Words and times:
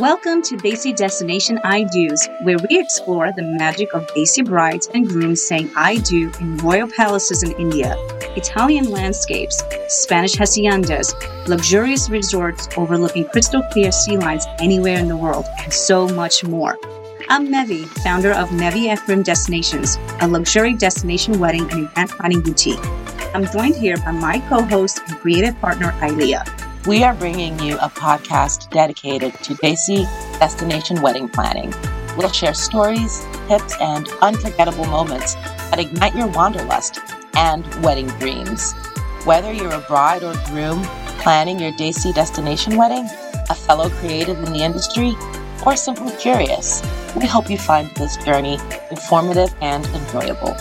Welcome 0.00 0.42
to 0.42 0.58
Desi 0.58 0.94
Destination 0.94 1.58
I 1.64 1.84
Do's, 1.84 2.28
where 2.42 2.58
we 2.58 2.78
explore 2.78 3.32
the 3.32 3.40
magic 3.40 3.94
of 3.94 4.06
Desi 4.08 4.44
brides 4.44 4.90
and 4.92 5.08
grooms 5.08 5.40
saying 5.40 5.70
I 5.74 5.96
do 5.96 6.30
in 6.38 6.58
royal 6.58 6.86
palaces 6.86 7.42
in 7.42 7.52
India, 7.52 7.96
Italian 8.36 8.90
landscapes, 8.90 9.62
Spanish 9.88 10.34
haciendas, 10.34 11.14
luxurious 11.48 12.10
resorts 12.10 12.68
overlooking 12.76 13.26
crystal 13.30 13.62
clear 13.72 13.90
sea 13.90 14.18
lines 14.18 14.44
anywhere 14.58 14.98
in 14.98 15.08
the 15.08 15.16
world, 15.16 15.46
and 15.60 15.72
so 15.72 16.06
much 16.06 16.44
more. 16.44 16.76
I'm 17.30 17.48
Mevy, 17.48 17.86
founder 18.04 18.32
of 18.32 18.50
Mevy 18.50 18.88
F. 18.88 19.08
Rim 19.08 19.22
Destinations, 19.22 19.96
a 20.20 20.28
luxury 20.28 20.74
destination 20.74 21.38
wedding 21.38 21.70
and 21.70 21.84
event 21.84 22.10
planning 22.10 22.42
boutique. 22.42 22.84
I'm 23.34 23.46
joined 23.46 23.76
here 23.76 23.96
by 23.96 24.10
my 24.10 24.40
co-host 24.40 25.00
and 25.08 25.16
creative 25.20 25.58
partner, 25.58 25.92
Ilea 26.00 26.55
we 26.86 27.02
are 27.02 27.14
bringing 27.14 27.58
you 27.58 27.74
a 27.78 27.90
podcast 27.90 28.70
dedicated 28.70 29.34
to 29.42 29.54
Desi 29.54 30.04
destination 30.38 31.02
wedding 31.02 31.28
planning. 31.28 31.74
We'll 32.16 32.30
share 32.30 32.54
stories, 32.54 33.26
tips, 33.48 33.74
and 33.80 34.08
unforgettable 34.22 34.84
moments 34.84 35.34
that 35.34 35.80
ignite 35.80 36.14
your 36.14 36.28
wanderlust 36.28 37.00
and 37.34 37.66
wedding 37.82 38.06
dreams. 38.20 38.72
Whether 39.24 39.52
you're 39.52 39.72
a 39.72 39.80
bride 39.80 40.22
or 40.22 40.34
groom 40.46 40.84
planning 41.18 41.58
your 41.58 41.72
Desi 41.72 42.14
destination 42.14 42.76
wedding, 42.76 43.08
a 43.50 43.54
fellow 43.54 43.90
creative 43.90 44.38
in 44.38 44.52
the 44.52 44.62
industry, 44.62 45.16
or 45.66 45.74
simply 45.74 46.14
curious, 46.18 46.82
we 47.16 47.26
hope 47.26 47.50
you 47.50 47.58
find 47.58 47.90
this 47.96 48.16
journey 48.18 48.58
informative 48.92 49.52
and 49.60 49.84
enjoyable. 49.86 50.54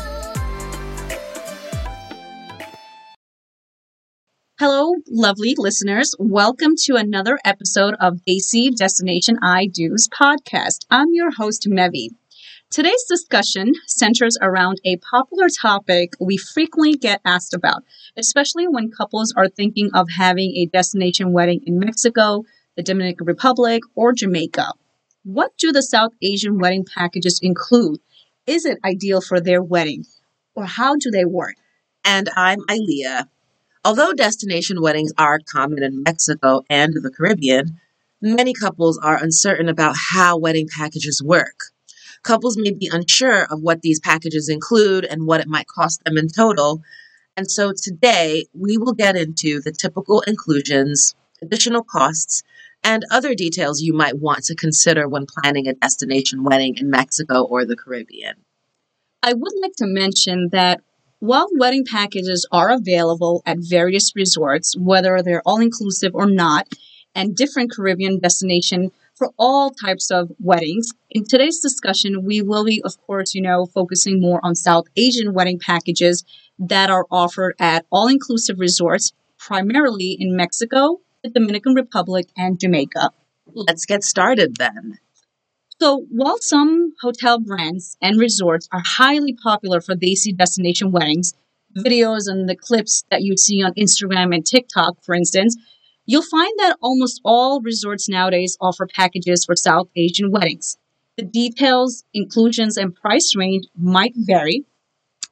Hello, 4.57 4.93
lovely 5.09 5.53
listeners. 5.57 6.15
Welcome 6.17 6.75
to 6.83 6.95
another 6.95 7.37
episode 7.43 7.93
of 7.99 8.21
Desi 8.25 8.73
Destination 8.73 9.37
I 9.43 9.67
Do's 9.67 10.07
podcast. 10.07 10.85
I'm 10.89 11.13
your 11.13 11.31
host, 11.31 11.67
Mevy. 11.69 12.11
Today's 12.69 13.03
discussion 13.03 13.73
centers 13.85 14.37
around 14.41 14.79
a 14.85 14.95
popular 14.95 15.47
topic 15.49 16.13
we 16.21 16.37
frequently 16.37 16.93
get 16.93 17.19
asked 17.25 17.53
about, 17.53 17.83
especially 18.15 18.65
when 18.65 18.91
couples 18.91 19.33
are 19.35 19.49
thinking 19.49 19.89
of 19.93 20.07
having 20.15 20.55
a 20.55 20.67
destination 20.67 21.33
wedding 21.33 21.59
in 21.65 21.77
Mexico, 21.77 22.45
the 22.77 22.83
Dominican 22.83 23.25
Republic, 23.27 23.81
or 23.93 24.13
Jamaica. 24.13 24.71
What 25.23 25.51
do 25.57 25.73
the 25.73 25.83
South 25.83 26.13
Asian 26.21 26.59
wedding 26.59 26.85
packages 26.85 27.41
include? 27.43 27.99
Is 28.47 28.63
it 28.63 28.79
ideal 28.85 29.19
for 29.19 29.41
their 29.41 29.61
wedding? 29.61 30.05
Or 30.55 30.63
how 30.65 30.95
do 30.95 31.11
they 31.11 31.25
work? 31.25 31.55
And 32.05 32.29
I'm 32.37 32.59
Ilea, 32.69 33.27
Although 33.85 34.13
destination 34.13 34.81
weddings 34.81 35.13
are 35.15 35.39
common 35.39 35.83
in 35.83 36.01
Mexico 36.01 36.63
and 36.71 36.91
the 36.91 37.11
Caribbean, 37.11 37.79
many 38.19 38.51
couples 38.51 38.97
are 38.97 39.23
uncertain 39.23 39.69
about 39.69 39.95
how 39.95 40.39
wedding 40.39 40.67
packages 40.75 41.21
work. 41.23 41.59
Couples 42.23 42.57
may 42.57 42.71
be 42.71 42.89
unsure 42.91 43.43
of 43.43 43.61
what 43.61 43.83
these 43.83 43.99
packages 43.99 44.49
include 44.49 45.05
and 45.05 45.27
what 45.27 45.39
it 45.39 45.47
might 45.47 45.67
cost 45.67 46.03
them 46.03 46.17
in 46.17 46.29
total. 46.29 46.81
And 47.37 47.49
so 47.51 47.73
today 47.79 48.47
we 48.55 48.79
will 48.79 48.93
get 48.93 49.15
into 49.15 49.61
the 49.61 49.71
typical 49.71 50.21
inclusions, 50.21 51.13
additional 51.43 51.83
costs, 51.83 52.41
and 52.83 53.05
other 53.11 53.35
details 53.35 53.83
you 53.83 53.93
might 53.93 54.17
want 54.17 54.45
to 54.45 54.55
consider 54.55 55.07
when 55.07 55.27
planning 55.27 55.67
a 55.67 55.75
destination 55.75 56.43
wedding 56.43 56.75
in 56.77 56.89
Mexico 56.89 57.43
or 57.43 57.65
the 57.65 57.77
Caribbean. 57.77 58.33
I 59.21 59.33
would 59.33 59.53
like 59.61 59.75
to 59.77 59.85
mention 59.85 60.49
that 60.53 60.81
while 61.25 61.47
wedding 61.53 61.85
packages 61.85 62.47
are 62.51 62.71
available 62.71 63.41
at 63.45 63.57
various 63.59 64.15
resorts, 64.15 64.75
whether 64.77 65.21
they're 65.21 65.41
all 65.45 65.59
inclusive 65.59 66.13
or 66.13 66.29
not, 66.29 66.67
and 67.15 67.35
different 67.35 67.71
Caribbean 67.71 68.19
destination 68.19 68.91
for 69.15 69.31
all 69.39 69.71
types 69.71 70.11
of 70.11 70.31
weddings. 70.39 70.91
In 71.09 71.25
today's 71.25 71.59
discussion, 71.59 72.25
we 72.25 72.41
will 72.41 72.65
be, 72.65 72.81
of 72.83 73.01
course, 73.07 73.33
you 73.33 73.41
know, 73.41 73.65
focusing 73.65 74.21
more 74.21 74.39
on 74.43 74.53
South 74.53 74.85
Asian 74.95 75.33
wedding 75.33 75.57
packages 75.57 76.23
that 76.59 76.89
are 76.91 77.07
offered 77.09 77.55
at 77.59 77.85
all 77.91 78.07
inclusive 78.07 78.59
resorts, 78.59 79.13
primarily 79.39 80.15
in 80.19 80.35
Mexico, 80.35 80.99
the 81.23 81.29
Dominican 81.29 81.73
Republic, 81.73 82.27
and 82.37 82.59
Jamaica. 82.59 83.09
Let's 83.53 83.85
get 83.85 84.03
started 84.03 84.57
then. 84.57 84.99
So, 85.81 86.05
while 86.09 86.37
some 86.39 86.93
hotel 87.01 87.37
brands 87.37 87.97
and 88.01 88.17
resorts 88.17 88.69
are 88.71 88.81
highly 88.85 89.33
popular 89.33 89.81
for 89.81 89.93
Desi 89.93 90.35
destination 90.35 90.91
weddings, 90.91 91.33
videos 91.75 92.27
and 92.27 92.47
the 92.47 92.55
clips 92.55 93.03
that 93.11 93.23
you 93.23 93.35
see 93.35 93.61
on 93.61 93.73
Instagram 93.73 94.33
and 94.33 94.45
TikTok, 94.45 95.03
for 95.03 95.13
instance, 95.13 95.57
you'll 96.05 96.21
find 96.21 96.53
that 96.59 96.77
almost 96.81 97.19
all 97.25 97.59
resorts 97.59 98.07
nowadays 98.07 98.57
offer 98.61 98.87
packages 98.87 99.43
for 99.43 99.55
South 99.57 99.89
Asian 99.97 100.31
weddings. 100.31 100.77
The 101.17 101.23
details, 101.23 102.05
inclusions, 102.13 102.77
and 102.77 102.95
price 102.95 103.35
range 103.35 103.67
might 103.77 104.13
vary, 104.15 104.63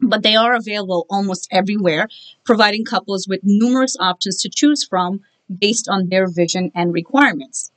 but 0.02 0.24
they 0.24 0.36
are 0.36 0.56
available 0.56 1.06
almost 1.10 1.48
everywhere, 1.52 2.10
providing 2.46 2.84
couples 2.84 3.28
with 3.30 3.40
numerous 3.44 3.96
options 3.98 4.42
to 4.42 4.50
choose 4.50 4.84
from 4.84 5.22
based 5.60 5.88
on 5.88 6.10
their 6.10 6.28
vision 6.28 6.70
and 6.76 6.94
requirements. 6.94 7.72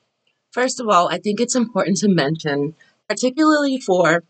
First 0.57 0.81
of 0.81 0.89
all, 0.89 1.11
I 1.11 1.19
think 1.19 1.39
it's 1.39 1.55
important 1.55 1.99
to 1.99 2.09
mention, 2.09 2.77
particularly 3.11 3.79
for 3.79 4.25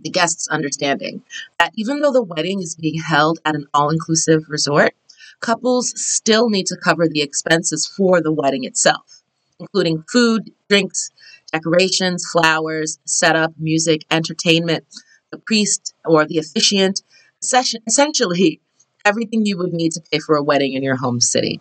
the 0.00 0.10
guests' 0.10 0.48
understanding, 0.48 1.22
that 1.60 1.70
even 1.76 2.00
though 2.00 2.10
the 2.10 2.20
wedding 2.20 2.60
is 2.60 2.74
being 2.74 3.00
held 3.00 3.38
at 3.44 3.54
an 3.54 3.68
all 3.72 3.90
inclusive 3.90 4.48
resort, 4.48 4.96
couples 5.38 5.92
still 5.94 6.50
need 6.50 6.66
to 6.66 6.76
cover 6.76 7.06
the 7.06 7.22
expenses 7.22 7.86
for 7.86 8.20
the 8.20 8.32
wedding 8.32 8.64
itself, 8.64 9.22
including 9.60 10.02
food, 10.10 10.50
drinks, 10.68 11.12
decorations, 11.52 12.28
flowers, 12.28 12.98
setup, 13.04 13.52
music, 13.56 14.04
entertainment, 14.10 14.84
the 15.30 15.38
priest 15.38 15.94
or 16.04 16.26
the 16.26 16.38
officiant, 16.38 17.02
essentially 17.40 18.60
everything 19.04 19.46
you 19.46 19.56
would 19.58 19.72
need 19.72 19.92
to 19.92 20.02
pay 20.10 20.18
for 20.18 20.34
a 20.34 20.42
wedding 20.42 20.72
in 20.72 20.82
your 20.82 20.96
home 20.96 21.20
city. 21.20 21.60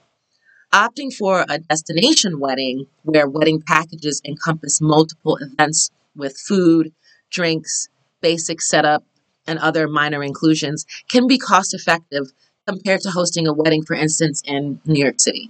Opting 0.76 1.16
for 1.16 1.46
a 1.48 1.60
destination 1.60 2.38
wedding 2.38 2.88
where 3.04 3.30
wedding 3.30 3.62
packages 3.62 4.22
encompass 4.26 4.82
multiple 4.82 5.38
events 5.40 5.90
with 6.18 6.38
food, 6.38 6.92
drinks, 7.32 7.88
basic 8.20 8.62
setup, 8.62 9.06
and 9.48 9.58
other 9.60 9.88
minor 9.88 10.22
inclusions 10.22 10.86
can 11.10 11.28
be 11.28 11.38
cost 11.38 11.74
effective 11.74 12.34
compared 12.68 13.00
to 13.00 13.12
hosting 13.12 13.48
a 13.48 13.54
wedding, 13.54 13.86
for 13.86 13.94
instance, 13.94 14.42
in 14.46 14.82
New 14.86 15.02
York 15.02 15.22
City. 15.22 15.50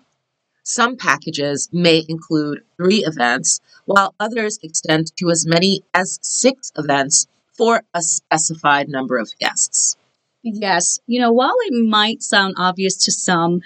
Some 0.61 0.95
packages 0.95 1.69
may 1.73 2.05
include 2.07 2.61
three 2.77 3.03
events, 3.03 3.61
while 3.85 4.13
others 4.19 4.59
extend 4.61 5.11
to 5.17 5.31
as 5.31 5.47
many 5.47 5.81
as 5.91 6.19
six 6.21 6.71
events 6.77 7.25
for 7.51 7.81
a 7.95 8.03
specified 8.03 8.89
number 8.89 9.17
of 9.17 9.35
guests. 9.39 9.97
Yes, 10.43 10.99
you 11.07 11.19
know, 11.19 11.31
while 11.31 11.55
it 11.61 11.73
might 11.73 12.21
sound 12.21 12.53
obvious 12.59 12.95
to 13.05 13.11
some, 13.11 13.61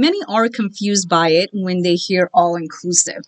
Many 0.00 0.18
are 0.28 0.48
confused 0.48 1.10
by 1.10 1.28
it 1.28 1.50
when 1.52 1.82
they 1.82 1.94
hear 1.94 2.30
all 2.32 2.56
inclusive. 2.56 3.20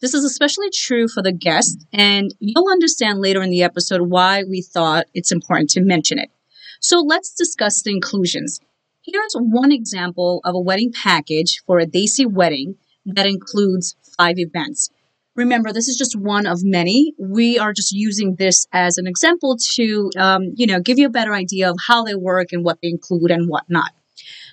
This 0.00 0.14
is 0.14 0.22
especially 0.22 0.70
true 0.72 1.08
for 1.08 1.20
the 1.20 1.32
guests, 1.32 1.84
and 1.92 2.32
you'll 2.38 2.70
understand 2.70 3.20
later 3.20 3.42
in 3.42 3.50
the 3.50 3.64
episode 3.64 4.02
why 4.02 4.44
we 4.48 4.62
thought 4.62 5.06
it's 5.14 5.32
important 5.32 5.70
to 5.70 5.80
mention 5.80 6.20
it. 6.20 6.30
So 6.78 7.00
let's 7.00 7.34
discuss 7.34 7.82
the 7.82 7.90
inclusions. 7.90 8.60
Here's 9.04 9.34
one 9.34 9.72
example 9.72 10.40
of 10.44 10.54
a 10.54 10.60
wedding 10.60 10.92
package 10.92 11.60
for 11.66 11.80
a 11.80 11.86
Desi 11.86 12.24
wedding 12.24 12.76
that 13.04 13.26
includes 13.26 13.96
five 14.16 14.38
events. 14.38 14.90
Remember, 15.34 15.72
this 15.72 15.88
is 15.88 15.96
just 15.96 16.16
one 16.16 16.46
of 16.46 16.62
many. 16.62 17.14
We 17.18 17.58
are 17.58 17.72
just 17.72 17.90
using 17.90 18.36
this 18.36 18.68
as 18.72 18.96
an 18.96 19.08
example 19.08 19.56
to, 19.74 20.10
um, 20.16 20.52
you 20.54 20.68
know, 20.68 20.78
give 20.78 21.00
you 21.00 21.08
a 21.08 21.16
better 21.18 21.34
idea 21.34 21.68
of 21.68 21.78
how 21.88 22.04
they 22.04 22.14
work 22.14 22.52
and 22.52 22.64
what 22.64 22.78
they 22.80 22.90
include 22.90 23.32
and 23.32 23.48
what 23.48 23.64
not. 23.68 23.90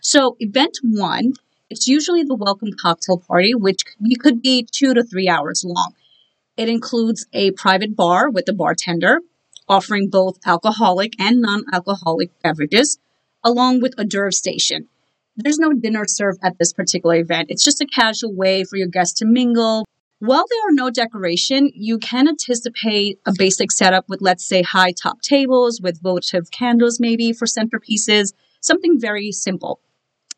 So, 0.02 0.36
event 0.40 0.80
one 0.82 1.34
it's 1.70 1.88
usually 1.88 2.24
the 2.24 2.36
welcome 2.36 2.72
cocktail 2.74 3.18
party, 3.20 3.54
which 3.54 3.84
could 4.20 4.42
be 4.42 4.68
two 4.72 4.94
to 4.94 5.04
three 5.04 5.30
hours 5.30 5.64
long. 5.64 5.94
It 6.58 6.68
includes 6.68 7.28
a 7.32 7.52
private 7.52 7.96
bar 7.96 8.30
with 8.30 8.50
a 8.50 8.54
bartender, 8.54 9.20
offering 9.68 10.10
both 10.10 10.40
alcoholic 10.46 11.14
and 11.20 11.42
non 11.42 11.64
alcoholic 11.72 12.32
beverages, 12.42 12.98
along 13.44 13.82
with 13.82 13.94
a 14.00 14.06
hors 14.06 14.38
station. 14.38 14.88
There's 15.36 15.60
no 15.60 15.72
dinner 15.72 16.06
served 16.06 16.40
at 16.44 16.58
this 16.58 16.74
particular 16.74 17.16
event. 17.16 17.50
It's 17.50 17.64
just 17.64 17.82
a 17.82 17.86
casual 17.86 18.34
way 18.34 18.64
for 18.64 18.76
your 18.76 18.88
guests 18.88 19.20
to 19.20 19.26
mingle. 19.26 19.86
While 20.18 20.46
there 20.50 20.68
are 20.68 20.74
no 20.74 20.90
decoration, 20.90 21.72
you 21.74 21.98
can 21.98 22.28
anticipate 22.28 23.20
a 23.26 23.34
basic 23.38 23.72
setup 23.72 24.10
with, 24.10 24.22
let's 24.22 24.46
say, 24.46 24.64
high 24.64 24.92
top 24.92 25.22
tables 25.22 25.80
with 25.82 26.02
votive 26.02 26.52
candles, 26.52 27.00
maybe 27.00 27.32
for 27.32 27.46
centerpieces, 27.46 28.34
something 28.60 29.00
very 29.00 29.32
simple 29.32 29.80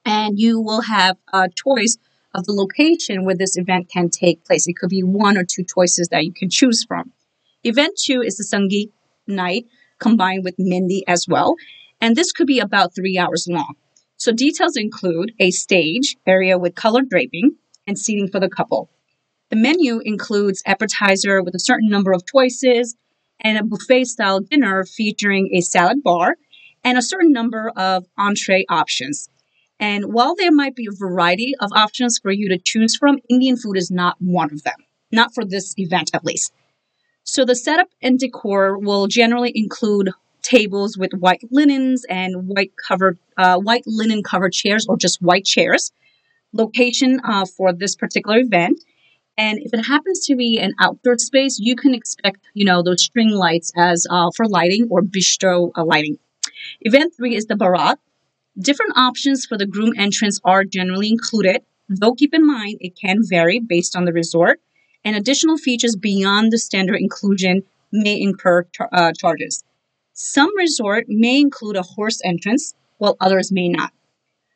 and 0.05 0.39
you 0.39 0.59
will 0.59 0.81
have 0.81 1.17
a 1.33 1.47
choice 1.49 1.97
of 2.33 2.45
the 2.45 2.53
location 2.53 3.25
where 3.25 3.35
this 3.35 3.57
event 3.57 3.89
can 3.89 4.09
take 4.09 4.45
place. 4.45 4.67
It 4.67 4.77
could 4.77 4.89
be 4.89 5.03
one 5.03 5.37
or 5.37 5.43
two 5.43 5.63
choices 5.63 6.07
that 6.09 6.23
you 6.23 6.33
can 6.33 6.49
choose 6.49 6.83
from. 6.87 7.11
Event 7.63 7.99
two 8.03 8.21
is 8.21 8.37
the 8.37 8.43
Sangeet 8.43 8.91
night 9.27 9.65
combined 9.99 10.43
with 10.43 10.57
Mehndi 10.57 11.01
as 11.07 11.27
well. 11.27 11.55
And 11.99 12.15
this 12.15 12.31
could 12.31 12.47
be 12.47 12.59
about 12.59 12.95
three 12.95 13.17
hours 13.17 13.47
long. 13.49 13.75
So 14.17 14.31
details 14.31 14.75
include 14.75 15.33
a 15.39 15.51
stage 15.51 16.17
area 16.25 16.57
with 16.57 16.75
colored 16.75 17.09
draping 17.09 17.57
and 17.87 17.97
seating 17.97 18.27
for 18.27 18.39
the 18.39 18.49
couple. 18.49 18.89
The 19.49 19.55
menu 19.55 19.99
includes 20.03 20.63
appetizer 20.65 21.43
with 21.43 21.55
a 21.55 21.59
certain 21.59 21.89
number 21.89 22.13
of 22.13 22.25
choices 22.25 22.95
and 23.39 23.57
a 23.57 23.63
buffet 23.63 24.05
style 24.05 24.39
dinner 24.39 24.85
featuring 24.85 25.49
a 25.53 25.61
salad 25.61 26.03
bar 26.03 26.35
and 26.83 26.97
a 26.97 27.01
certain 27.01 27.31
number 27.31 27.71
of 27.75 28.05
entree 28.17 28.65
options. 28.69 29.29
And 29.81 30.13
while 30.13 30.35
there 30.35 30.51
might 30.51 30.75
be 30.75 30.87
a 30.87 30.95
variety 30.95 31.55
of 31.59 31.71
options 31.73 32.19
for 32.19 32.31
you 32.31 32.47
to 32.49 32.59
choose 32.59 32.95
from, 32.95 33.17
Indian 33.29 33.57
food 33.57 33.77
is 33.77 33.89
not 33.89 34.15
one 34.19 34.53
of 34.53 34.61
them, 34.61 34.77
not 35.11 35.33
for 35.33 35.43
this 35.43 35.73
event 35.77 36.11
at 36.13 36.23
least. 36.23 36.53
So 37.23 37.45
the 37.45 37.55
setup 37.55 37.87
and 38.01 38.19
decor 38.19 38.77
will 38.77 39.07
generally 39.07 39.51
include 39.55 40.11
tables 40.43 40.97
with 40.97 41.13
white 41.13 41.43
linens 41.49 42.05
and 42.09 42.47
white 42.47 42.73
covered, 42.87 43.17
uh, 43.37 43.57
white 43.57 43.83
linen 43.87 44.21
covered 44.21 44.53
chairs 44.53 44.85
or 44.87 44.97
just 44.97 45.21
white 45.21 45.45
chairs. 45.45 45.91
Location 46.53 47.19
uh, 47.23 47.45
for 47.45 47.73
this 47.73 47.95
particular 47.95 48.39
event. 48.39 48.79
And 49.37 49.59
if 49.59 49.73
it 49.73 49.85
happens 49.85 50.25
to 50.27 50.35
be 50.35 50.59
an 50.59 50.73
outdoor 50.79 51.17
space, 51.17 51.57
you 51.57 51.75
can 51.75 51.95
expect, 51.95 52.39
you 52.53 52.65
know, 52.65 52.83
those 52.83 53.03
string 53.03 53.29
lights 53.29 53.71
as 53.75 54.05
uh, 54.09 54.29
for 54.35 54.47
lighting 54.47 54.87
or 54.91 55.01
bistro 55.01 55.71
uh, 55.75 55.85
lighting. 55.85 56.19
Event 56.81 57.15
three 57.15 57.35
is 57.35 57.45
the 57.45 57.55
Barat. 57.55 57.97
Different 58.59 58.97
options 58.97 59.45
for 59.45 59.57
the 59.57 59.65
groom 59.65 59.93
entrance 59.97 60.39
are 60.43 60.63
generally 60.65 61.09
included, 61.09 61.63
though 61.87 62.13
keep 62.13 62.33
in 62.33 62.45
mind 62.45 62.77
it 62.81 62.97
can 62.99 63.19
vary 63.21 63.59
based 63.59 63.95
on 63.95 64.05
the 64.05 64.13
resort, 64.13 64.59
and 65.05 65.15
additional 65.15 65.57
features 65.57 65.95
beyond 65.95 66.51
the 66.51 66.57
standard 66.57 66.99
inclusion 66.99 67.63
may 67.91 68.19
incur 68.19 68.67
uh, 68.91 69.13
charges. 69.13 69.63
Some 70.13 70.55
resort 70.57 71.05
may 71.07 71.39
include 71.39 71.77
a 71.77 71.81
horse 71.81 72.19
entrance, 72.23 72.73
while 72.97 73.15
others 73.19 73.51
may 73.51 73.69
not. 73.69 73.91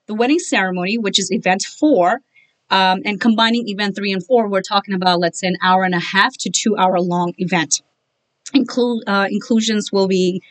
The 0.08 0.14
wedding 0.14 0.40
ceremony, 0.40 0.98
which 0.98 1.18
is 1.18 1.32
event 1.32 1.64
four, 1.64 2.20
um, 2.70 3.02
and 3.06 3.20
combining 3.20 3.68
event 3.70 3.96
three 3.96 4.12
and 4.12 4.26
four, 4.26 4.50
we're 4.50 4.62
talking 4.62 4.94
about, 4.94 5.20
let's 5.20 5.40
say, 5.40 5.48
an 5.48 5.58
hour 5.64 5.84
and 5.84 5.96
a 5.96 6.00
half 6.00 6.36
to 6.40 6.50
two 6.50 6.76
hour 6.78 7.00
long 7.00 7.34
event. 7.38 7.82
Include, 8.54 9.04
uh, 9.08 9.28
inclusions 9.30 9.92
will 9.92 10.08
be 10.08 10.42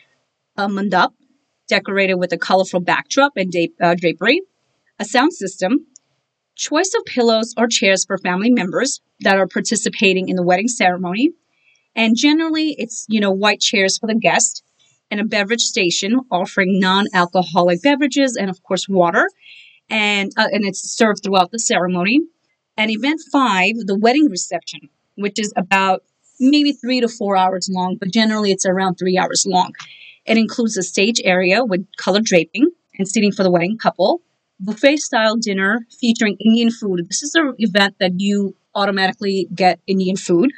a 0.57 0.67
mandap, 0.67 1.13
decorated 1.67 2.15
with 2.15 2.31
a 2.31 2.37
colorful 2.37 2.79
backdrop 2.79 3.33
and 3.35 3.51
da- 3.51 3.71
uh, 3.81 3.95
drapery, 3.95 4.41
a 4.99 5.05
sound 5.05 5.33
system, 5.33 5.87
choice 6.55 6.93
of 6.97 7.05
pillows 7.05 7.53
or 7.57 7.67
chairs 7.67 8.05
for 8.05 8.17
family 8.17 8.49
members 8.49 9.01
that 9.21 9.37
are 9.37 9.47
participating 9.47 10.29
in 10.29 10.35
the 10.35 10.43
wedding 10.43 10.67
ceremony, 10.67 11.31
and 11.95 12.15
generally 12.15 12.75
it's 12.77 13.05
you 13.09 13.19
know 13.19 13.31
white 13.31 13.59
chairs 13.59 13.97
for 13.97 14.07
the 14.07 14.15
guest, 14.15 14.63
and 15.11 15.19
a 15.19 15.25
beverage 15.25 15.61
station 15.61 16.21
offering 16.31 16.79
non-alcoholic 16.79 17.81
beverages 17.81 18.35
and 18.35 18.49
of 18.49 18.61
course 18.63 18.87
water, 18.87 19.29
and 19.89 20.31
uh, 20.37 20.47
and 20.51 20.65
it's 20.65 20.81
served 20.81 21.21
throughout 21.23 21.51
the 21.51 21.59
ceremony. 21.59 22.19
And 22.77 22.91
event 22.91 23.21
five, 23.31 23.75
the 23.85 23.97
wedding 23.97 24.29
reception, 24.29 24.89
which 25.15 25.39
is 25.39 25.53
about 25.55 26.03
maybe 26.41 26.73
three 26.73 26.99
to 26.99 27.07
four 27.07 27.37
hours 27.37 27.69
long, 27.71 27.95
but 27.97 28.11
generally 28.11 28.51
it's 28.51 28.65
around 28.65 28.95
three 28.95 29.17
hours 29.17 29.45
long. 29.47 29.71
It 30.25 30.37
includes 30.37 30.75
a 30.75 30.83
stage 30.83 31.21
area 31.23 31.63
with 31.63 31.85
colored 31.97 32.25
draping 32.25 32.71
and 32.97 33.07
seating 33.07 33.31
for 33.31 33.43
the 33.43 33.51
wedding 33.51 33.77
couple, 33.77 34.21
buffet 34.59 34.97
style 34.97 35.35
dinner 35.35 35.85
featuring 35.99 36.37
Indian 36.39 36.71
food. 36.71 37.07
This 37.07 37.21
is 37.21 37.35
an 37.35 37.53
event 37.59 37.95
that 37.99 38.19
you 38.19 38.55
automatically 38.73 39.47
get 39.53 39.79
Indian 39.85 40.15
food 40.15 40.51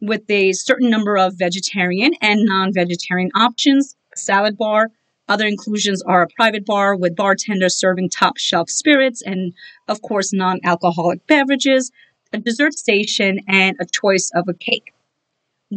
with 0.00 0.28
a 0.28 0.52
certain 0.52 0.90
number 0.90 1.16
of 1.16 1.38
vegetarian 1.38 2.12
and 2.20 2.44
non 2.44 2.72
vegetarian 2.74 3.30
options, 3.34 3.96
salad 4.14 4.58
bar. 4.58 4.90
Other 5.26 5.46
inclusions 5.46 6.02
are 6.02 6.22
a 6.22 6.28
private 6.28 6.66
bar 6.66 6.94
with 6.94 7.16
bartenders 7.16 7.76
serving 7.76 8.10
top 8.10 8.36
shelf 8.36 8.68
spirits 8.68 9.22
and, 9.22 9.54
of 9.88 10.02
course, 10.02 10.34
non 10.34 10.60
alcoholic 10.64 11.26
beverages, 11.26 11.90
a 12.34 12.38
dessert 12.38 12.74
station, 12.74 13.40
and 13.48 13.76
a 13.80 13.86
choice 13.86 14.30
of 14.34 14.48
a 14.48 14.54
cake 14.54 14.93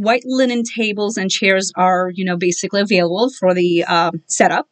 white 0.04 0.24
linen 0.26 0.64
tables 0.64 1.18
and 1.18 1.30
chairs 1.30 1.72
are, 1.76 2.12
you 2.14 2.26
know, 2.26 2.38
basically 2.38 2.82
available 2.82 3.30
for 3.30 3.54
the 3.54 3.84
uh, 3.88 4.12
setup 4.28 4.68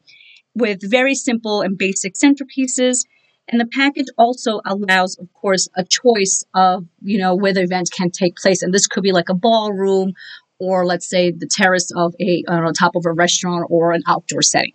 with 0.55 0.79
very 0.89 1.15
simple 1.15 1.61
and 1.61 1.77
basic 1.77 2.13
centerpieces. 2.15 3.05
And 3.47 3.61
the 3.61 3.67
package 3.67 4.07
also 4.17 4.61
allows, 4.65 5.17
of 5.17 5.31
course, 5.33 5.67
a 5.75 5.83
choice 5.83 6.43
of, 6.55 6.85
you 7.01 7.19
know, 7.19 7.35
where 7.35 7.53
the 7.53 7.61
event 7.61 7.91
can 7.91 8.09
take 8.09 8.37
place. 8.37 8.63
And 8.63 8.73
this 8.73 8.87
could 8.87 9.03
be 9.03 9.11
like 9.11 9.29
a 9.29 9.35
ballroom 9.35 10.13
or 10.57 10.85
let's 10.85 11.07
say 11.07 11.31
the 11.31 11.47
terrace 11.47 11.91
of 11.95 12.15
a, 12.19 12.43
on 12.47 12.73
top 12.73 12.95
of 12.95 13.05
a 13.05 13.11
restaurant 13.11 13.67
or 13.69 13.91
an 13.91 14.01
outdoor 14.07 14.41
setting. 14.41 14.73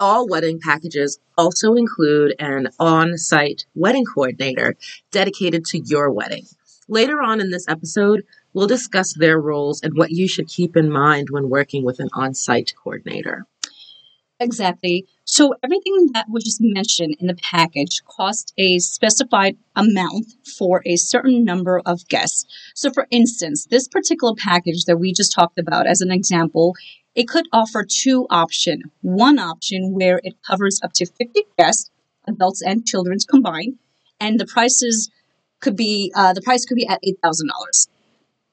All 0.00 0.28
wedding 0.28 0.58
packages 0.60 1.20
also 1.38 1.74
include 1.74 2.34
an 2.38 2.68
on 2.80 3.16
site 3.16 3.64
wedding 3.74 4.04
coordinator 4.04 4.74
dedicated 5.12 5.64
to 5.66 5.78
your 5.78 6.10
wedding. 6.10 6.44
Later 6.88 7.22
on 7.22 7.40
in 7.40 7.50
this 7.50 7.68
episode, 7.68 8.24
we'll 8.54 8.66
discuss 8.66 9.12
their 9.12 9.38
roles 9.38 9.82
and 9.82 9.94
what 9.96 10.10
you 10.10 10.26
should 10.26 10.48
keep 10.48 10.76
in 10.76 10.90
mind 10.90 11.28
when 11.30 11.50
working 11.50 11.84
with 11.84 12.00
an 12.00 12.08
on 12.14 12.32
site 12.34 12.72
coordinator. 12.82 13.46
Exactly. 14.40 15.06
So 15.24 15.54
everything 15.62 16.10
that 16.12 16.26
was 16.28 16.44
just 16.44 16.60
mentioned 16.60 17.16
in 17.20 17.28
the 17.28 17.36
package 17.36 18.02
cost 18.04 18.52
a 18.58 18.78
specified 18.78 19.56
amount 19.76 20.26
for 20.58 20.82
a 20.84 20.96
certain 20.96 21.44
number 21.44 21.80
of 21.86 22.06
guests. 22.08 22.44
So 22.74 22.90
for 22.90 23.06
instance, 23.10 23.66
this 23.70 23.86
particular 23.86 24.34
package 24.36 24.84
that 24.84 24.98
we 24.98 25.12
just 25.12 25.32
talked 25.32 25.58
about 25.58 25.86
as 25.86 26.00
an 26.00 26.10
example, 26.10 26.74
it 27.14 27.28
could 27.28 27.46
offer 27.52 27.84
two 27.88 28.26
options. 28.28 28.84
One 29.02 29.38
option 29.38 29.94
where 29.94 30.20
it 30.24 30.34
covers 30.42 30.80
up 30.82 30.92
to 30.94 31.06
50 31.06 31.42
guests, 31.56 31.90
adults 32.26 32.60
and 32.60 32.84
children 32.84 33.18
combined, 33.28 33.78
and 34.20 34.40
the 34.40 34.46
prices 34.46 35.10
could 35.60 35.76
be 35.76 36.12
uh, 36.14 36.32
the 36.32 36.42
price 36.42 36.64
could 36.64 36.76
be 36.76 36.86
at 36.86 36.98
eight 37.02 37.18
thousand 37.22 37.48
dollars. 37.48 37.88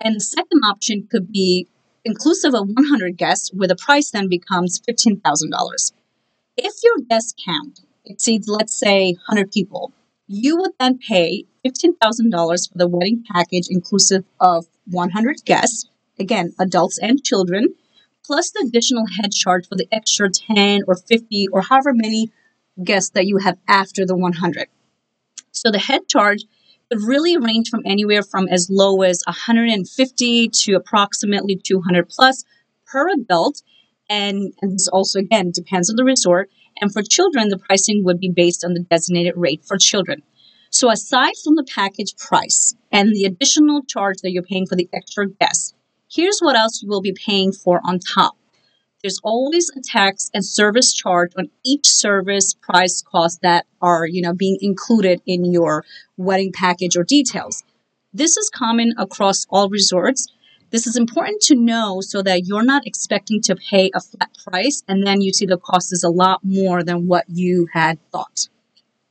And 0.04 0.16
the 0.16 0.20
second 0.20 0.64
option 0.66 1.08
could 1.10 1.32
be 1.32 1.68
inclusive 2.04 2.56
of 2.56 2.68
100 2.68 3.18
guests, 3.18 3.52
where 3.54 3.68
the 3.68 3.76
price 3.76 4.10
then 4.10 4.28
becomes 4.28 4.82
$15,000. 4.90 5.94
If 6.58 6.74
your 6.84 6.98
guest 7.08 7.40
count 7.46 7.82
exceeds, 8.04 8.48
let's 8.48 8.78
say, 8.78 9.14
100 9.28 9.52
people, 9.52 9.94
you 10.28 10.58
would 10.58 10.72
then 10.80 10.98
pay 10.98 11.46
$15,000 11.64 12.72
for 12.72 12.78
the 12.78 12.88
wedding 12.88 13.24
package 13.32 13.68
inclusive 13.70 14.24
of 14.40 14.66
100 14.86 15.46
guests, 15.46 15.88
again, 16.18 16.54
adults 16.60 16.98
and 16.98 17.24
children, 17.24 17.76
plus 18.26 18.50
the 18.52 18.66
additional 18.68 19.06
head 19.06 19.32
charge 19.32 19.68
for 19.68 19.76
the 19.76 19.88
extra 19.92 20.30
10 20.30 20.82
or 20.88 20.96
50 20.96 21.48
or 21.52 21.62
however 21.62 21.94
many 21.94 22.32
guests 22.84 23.12
that 23.12 23.28
you 23.28 23.38
have 23.38 23.58
after 23.68 24.06
the 24.06 24.16
100. 24.16 24.68
So 25.52 25.70
the 25.70 25.80
head 25.80 26.08
charge 26.08 26.46
really 26.98 27.38
range 27.38 27.70
from 27.70 27.82
anywhere 27.86 28.24
from 28.24 28.48
as 28.48 28.70
low 28.70 29.02
as 29.02 29.24
150 29.28 30.50
to 30.50 30.74
approximately 30.74 31.56
200 31.56 32.10
plus 32.10 32.44
per 32.86 33.10
adult. 33.10 33.62
And, 34.10 34.54
and 34.62 34.74
this 34.74 34.88
also, 34.88 35.20
again, 35.20 35.52
depends 35.54 35.90
on 35.90 35.96
the 35.96 36.04
resort. 36.04 36.50
And 36.80 36.92
for 36.92 37.02
children, 37.02 37.50
the 37.50 37.58
pricing 37.58 38.04
would 38.04 38.20
be 38.20 38.30
based 38.30 38.66
on 38.66 38.74
the 38.74 38.82
designated 38.82 39.34
rate 39.38 39.64
for 39.66 39.78
children. 39.78 40.24
So 40.70 40.90
aside 40.90 41.34
from 41.44 41.56
the 41.56 41.66
package 41.76 42.16
price 42.18 42.76
and 42.92 43.14
the 43.14 43.26
additional 43.26 43.84
charge 43.84 44.18
that 44.24 44.32
you're 44.32 44.44
paying 44.44 44.66
for 44.66 44.76
the 44.76 44.90
extra 44.94 45.30
guests, 45.30 45.74
here's 46.10 46.40
what 46.40 46.56
else 46.56 46.82
you 46.82 46.90
will 46.90 47.02
be 47.02 47.14
paying 47.14 47.52
for 47.52 47.82
on 47.86 48.00
top. 48.00 48.38
There's 49.02 49.20
always 49.24 49.72
a 49.76 49.82
tax 49.82 50.30
and 50.34 50.46
service 50.46 50.94
charge 50.94 51.32
on 51.38 51.50
each 51.66 51.88
service 51.88 52.54
price 52.54 53.02
cost 53.02 53.42
that 53.42 53.66
are, 53.82 54.06
you 54.06 54.22
know, 54.22 54.34
being 54.34 54.58
included 54.62 55.22
in 55.26 55.46
your 55.46 55.86
wedding 56.18 56.52
package 56.54 56.96
or 56.96 57.04
details. 57.04 57.64
This 58.14 58.38
is 58.38 58.50
common 58.50 58.94
across 58.98 59.48
all 59.50 59.70
resorts. 59.70 60.28
This 60.70 60.86
is 60.86 60.96
important 60.96 61.42
to 61.44 61.56
know 61.56 62.02
so 62.02 62.22
that 62.22 62.46
you're 62.46 62.64
not 62.64 62.86
expecting 62.86 63.42
to 63.42 63.56
pay 63.56 63.90
a 63.94 64.00
flat 64.00 64.30
price 64.48 64.84
and 64.88 65.06
then 65.06 65.22
you 65.22 65.34
see 65.34 65.46
the 65.46 65.58
cost 65.58 65.92
is 65.92 66.04
a 66.04 66.10
lot 66.10 66.42
more 66.44 66.84
than 66.84 67.08
what 67.08 67.26
you 67.28 67.68
had 67.74 67.98
thought. 68.12 68.48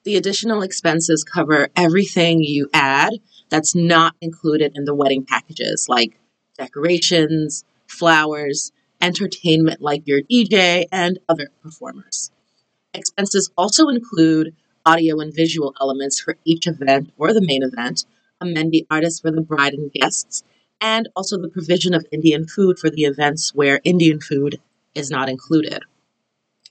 The 0.05 0.17
additional 0.17 0.63
expenses 0.63 1.25
cover 1.25 1.69
everything 1.77 2.43
you 2.43 2.71
add 2.73 3.15
that's 3.51 3.75
not 3.75 4.15
included 4.21 4.73
in 4.75 4.85
the 4.85 4.95
wedding 4.95 5.27
packages, 5.27 5.89
like 5.89 6.19
decorations, 6.57 7.65
flowers, 7.87 8.73
entertainment 9.01 9.81
like 9.81 10.07
your 10.07 10.23
DJ, 10.23 10.85
and 10.93 11.19
other 11.29 11.49
performers. 11.63 12.31
Expenses 12.93 13.51
also 13.57 13.89
include 13.89 14.55
audio 14.85 15.21
and 15.21 15.35
visual 15.35 15.75
elements 15.81 16.21
for 16.21 16.37
each 16.45 16.67
event 16.67 17.13
or 17.17 17.33
the 17.33 17.41
main 17.41 17.63
event, 17.63 18.05
a 18.41 18.47
Mehndi 18.47 18.87
artist 18.91 19.23
for 19.23 19.31
the 19.31 19.41
bride 19.41 19.75
and 19.75 19.93
guests, 19.93 20.43
and 20.81 21.09
also 21.15 21.39
the 21.39 21.49
provision 21.49 21.95
of 21.95 22.07
Indian 22.11 22.47
food 22.47 22.79
for 22.79 22.91
the 22.91 23.05
events 23.05 23.55
where 23.55 23.81
Indian 23.85 24.21
food 24.21 24.61
is 24.95 25.11
not 25.11 25.29
included. 25.29 25.83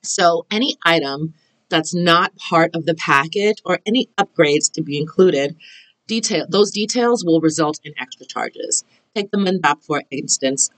So, 0.03 0.45
any 0.49 0.75
item 0.83 1.33
that's 1.69 1.93
not 1.93 2.35
part 2.35 2.75
of 2.75 2.85
the 2.85 2.95
package 2.95 3.61
or 3.63 3.79
any 3.85 4.09
upgrades 4.17 4.71
to 4.73 4.81
be 4.81 4.97
included, 4.97 5.55
detail 6.07 6.45
those 6.49 6.71
details 6.71 7.23
will 7.23 7.41
result 7.41 7.79
in 7.83 7.93
extra 7.99 8.25
charges. 8.25 8.83
Take 9.15 9.31
the 9.31 9.37
mandap 9.37 9.83
for 9.83 10.03
instance. 10.09 10.69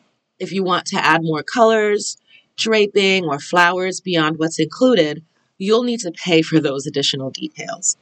If 0.42 0.52
you 0.52 0.64
want 0.64 0.88
to 0.88 0.98
add 0.98 1.22
more 1.24 1.44
colors, 1.44 2.18
draping, 2.58 3.26
or 3.26 3.38
flowers 3.38 4.02
beyond 4.02 4.40
what's 4.40 4.60
included, 4.60 5.24
you'll 5.60 5.84
need 5.84 6.00
to 6.00 6.12
pay 6.12 6.42
for 6.42 6.60
those 6.60 6.88
additional 6.88 7.30
details. 7.30 7.96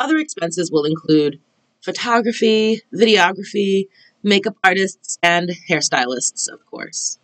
Other 0.00 0.16
expenses 0.16 0.72
will 0.72 0.86
include 0.86 1.40
photography, 1.82 2.80
videography, 2.94 3.88
makeup 4.22 4.56
artists, 4.64 5.18
and 5.22 5.50
hairstylists, 5.68 6.48
of 6.50 6.64
course. 6.64 7.18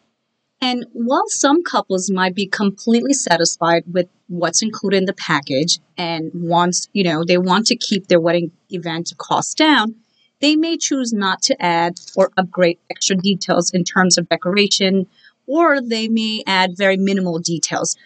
And 0.61 0.85
while 0.93 1.25
some 1.29 1.63
couples 1.63 2.11
might 2.11 2.35
be 2.35 2.47
completely 2.47 3.15
satisfied 3.15 3.85
with 3.91 4.09
what's 4.29 4.61
included 4.61 4.99
in 4.99 5.05
the 5.07 5.15
package 5.15 5.79
and 5.97 6.31
wants, 6.35 6.87
you 6.93 7.03
know, 7.03 7.25
they 7.25 7.39
want 7.39 7.67
to 7.69 7.77
keep 7.77 8.09
their 8.09 8.21
wedding 8.21 8.53
event 8.69 9.15
costs 9.17 9.55
down, 9.55 9.95
they 10.41 10.57
may 10.57 10.77
choose 10.77 11.13
not 11.13 11.43
to 11.43 11.63
add 11.63 12.01
or 12.17 12.31
upgrade 12.37 12.79
extra 12.91 13.17
details 13.17 13.71
in 13.73 13.85
terms 13.85 14.19
of 14.19 14.29
decoration, 14.29 15.07
or 15.47 15.81
they 15.81 16.09
may 16.09 16.43
add 16.47 16.77
very 16.77 16.97
minimal 16.97 17.39
details, 17.39 17.97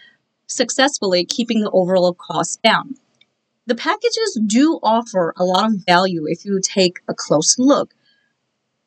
successfully 0.47 1.25
keeping 1.25 1.61
the 1.61 1.71
overall 1.71 2.13
cost 2.13 2.61
down. 2.61 2.95
The 3.67 3.75
packages 3.75 4.39
do 4.45 4.79
offer 4.83 5.33
a 5.37 5.43
lot 5.43 5.65
of 5.71 5.85
value 5.85 6.25
if 6.27 6.45
you 6.45 6.59
take 6.61 6.99
a 7.07 7.13
close 7.15 7.57
look. 7.57 7.93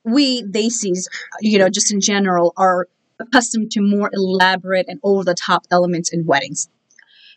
We, 0.05 0.43
Desis, 0.43 1.07
you 1.41 1.59
know, 1.59 1.69
just 1.69 1.93
in 1.93 2.01
general, 2.01 2.53
are 2.57 2.89
accustomed 3.19 3.73
to 3.73 3.81
more 3.81 4.11
elaborate 4.13 4.87
and 4.89 5.01
over 5.03 5.25
the 5.25 5.35
top 5.35 5.67
elements 5.71 6.13
in 6.13 6.27
weddings. 6.27 6.69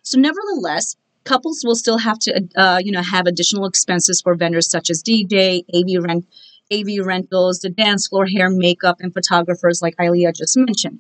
So, 0.04 0.20
nevertheless, 0.20 0.96
couples 1.24 1.64
will 1.66 1.76
still 1.76 1.98
have 1.98 2.20
to, 2.20 2.48
uh, 2.56 2.80
you 2.84 2.92
know, 2.92 3.02
have 3.02 3.28
additional 3.28 3.66
expenses 3.66 4.22
for 4.22 4.36
vendors 4.36 4.70
such 4.70 4.90
as 4.90 5.04
DJ, 5.04 5.64
AV 5.74 6.04
rent, 6.04 6.26
AV 6.72 7.06
rentals, 7.06 7.60
the 7.60 7.70
dance 7.70 8.08
floor, 8.08 8.26
hair, 8.26 8.50
makeup, 8.50 8.98
and 9.00 9.14
photographers, 9.14 9.82
like 9.82 9.96
Ilea 9.98 10.36
just 10.36 10.58
mentioned. 10.58 11.00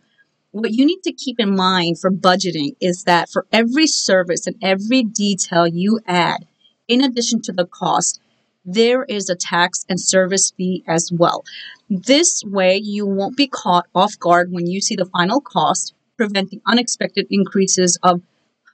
What 0.52 0.72
you 0.72 0.86
need 0.86 1.02
to 1.04 1.14
keep 1.14 1.40
in 1.40 1.56
mind 1.56 2.00
for 2.00 2.12
budgeting 2.12 2.76
is 2.82 3.06
that 3.06 3.30
for 3.30 3.46
every 3.54 3.88
service 3.88 4.48
and 4.48 4.58
every 4.62 5.04
detail 5.04 5.66
you 5.66 6.00
add, 6.06 6.46
in 6.88 7.02
addition 7.02 7.42
to 7.44 7.54
the 7.54 7.66
cost, 7.66 8.20
there 8.66 9.04
is 9.06 9.30
a 9.30 9.36
tax 9.36 9.86
and 9.88 10.00
service 10.00 10.52
fee 10.56 10.84
as 10.88 11.10
well. 11.12 11.44
This 11.90 12.44
way, 12.46 12.78
you 12.78 13.08
won't 13.08 13.38
be 13.38 13.48
caught 13.48 13.88
off 13.96 14.20
guard 14.20 14.52
when 14.52 14.68
you 14.68 14.82
see 14.82 14.96
the 14.96 15.06
final 15.06 15.42
cost, 15.42 15.94
preventing 16.18 16.62
unexpected 16.68 17.28
increases 17.32 17.98
of 18.04 18.22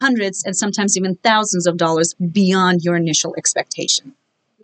hundreds 0.01 0.44
and 0.44 0.56
sometimes 0.56 0.98
even 0.98 1.16
thousands 1.16 1.68
of 1.68 1.77
dollars 1.77 2.13
beyond 2.16 2.84
your 2.84 2.96
initial 2.96 3.36
expectation. 3.38 4.13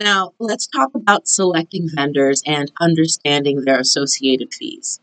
Now, 0.00 0.32
let's 0.38 0.66
talk 0.66 0.90
about 0.94 1.28
selecting 1.28 1.88
vendors 1.94 2.42
and 2.44 2.72
understanding 2.80 3.62
their 3.62 3.78
associated 3.78 4.52
fees. 4.52 5.00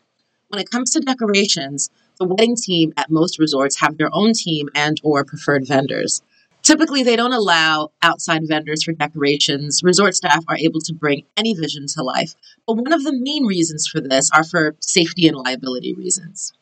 When 0.50 0.60
it 0.60 0.70
comes 0.70 0.92
to 0.92 1.00
decorations, 1.00 1.90
the 2.20 2.26
wedding 2.26 2.56
team 2.56 2.94
at 2.98 3.10
most 3.10 3.40
resorts 3.40 3.80
have 3.80 3.98
their 3.98 4.14
own 4.14 4.34
team 4.34 4.70
and 4.76 5.00
or 5.02 5.24
preferred 5.24 5.66
vendors. 5.66 6.22
Typically, 6.62 7.04
they 7.04 7.16
don't 7.16 7.34
allow 7.34 7.90
outside 8.02 8.42
vendors 8.48 8.84
for 8.84 8.92
decorations. 8.92 9.82
Resort 9.82 10.14
staff 10.14 10.44
are 10.48 10.58
able 10.58 10.82
to 10.82 10.94
bring 10.94 11.24
any 11.36 11.54
vision 11.54 11.88
to 11.88 12.04
life. 12.04 12.36
But 12.68 12.76
one 12.76 12.94
of 12.94 13.04
the 13.04 13.18
main 13.18 13.46
reasons 13.46 13.88
for 13.88 14.00
this 14.00 14.30
are 14.32 14.44
for 14.44 14.76
safety 14.82 15.28
and 15.28 15.38
liability 15.38 15.94
reasons. 15.94 16.54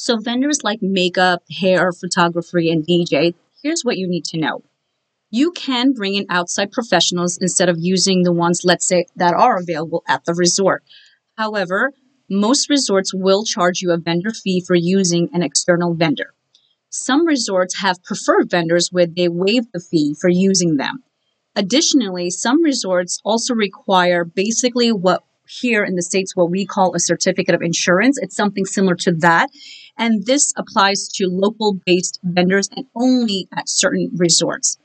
So, 0.00 0.16
vendors 0.16 0.62
like 0.62 0.78
makeup, 0.80 1.42
hair, 1.50 1.90
photography, 1.90 2.70
and 2.70 2.86
DJ, 2.86 3.34
here's 3.64 3.82
what 3.82 3.98
you 3.98 4.08
need 4.08 4.24
to 4.26 4.38
know. 4.38 4.62
You 5.28 5.50
can 5.50 5.92
bring 5.92 6.14
in 6.14 6.24
outside 6.30 6.70
professionals 6.70 7.36
instead 7.36 7.68
of 7.68 7.78
using 7.80 8.22
the 8.22 8.32
ones, 8.32 8.60
let's 8.64 8.86
say, 8.86 9.06
that 9.16 9.34
are 9.34 9.58
available 9.58 10.04
at 10.06 10.24
the 10.24 10.34
resort. 10.34 10.84
However, 11.36 11.94
most 12.30 12.70
resorts 12.70 13.12
will 13.12 13.42
charge 13.42 13.82
you 13.82 13.90
a 13.90 13.98
vendor 13.98 14.30
fee 14.30 14.62
for 14.64 14.76
using 14.76 15.30
an 15.32 15.42
external 15.42 15.94
vendor. 15.94 16.32
Some 16.90 17.26
resorts 17.26 17.80
have 17.80 18.04
preferred 18.04 18.52
vendors 18.52 18.90
where 18.92 19.06
they 19.06 19.28
waive 19.28 19.64
the 19.72 19.80
fee 19.80 20.14
for 20.14 20.28
using 20.28 20.76
them. 20.76 21.02
Additionally, 21.56 22.30
some 22.30 22.62
resorts 22.62 23.20
also 23.24 23.52
require 23.52 24.24
basically 24.24 24.92
what 24.92 25.24
here 25.48 25.84
in 25.84 25.94
the 25.96 26.02
States, 26.02 26.36
what 26.36 26.50
we 26.50 26.66
call 26.66 26.94
a 26.94 27.00
certificate 27.00 27.54
of 27.54 27.62
insurance. 27.62 28.18
It's 28.20 28.36
something 28.36 28.64
similar 28.64 28.94
to 28.96 29.12
that. 29.20 29.48
And 29.98 30.24
this 30.26 30.54
applies 30.56 31.08
to 31.14 31.26
local 31.26 31.74
based 31.84 32.20
vendors 32.22 32.70
and 32.74 32.86
only 32.94 33.48
at 33.52 33.68
certain 33.68 34.10
resorts. 34.14 34.78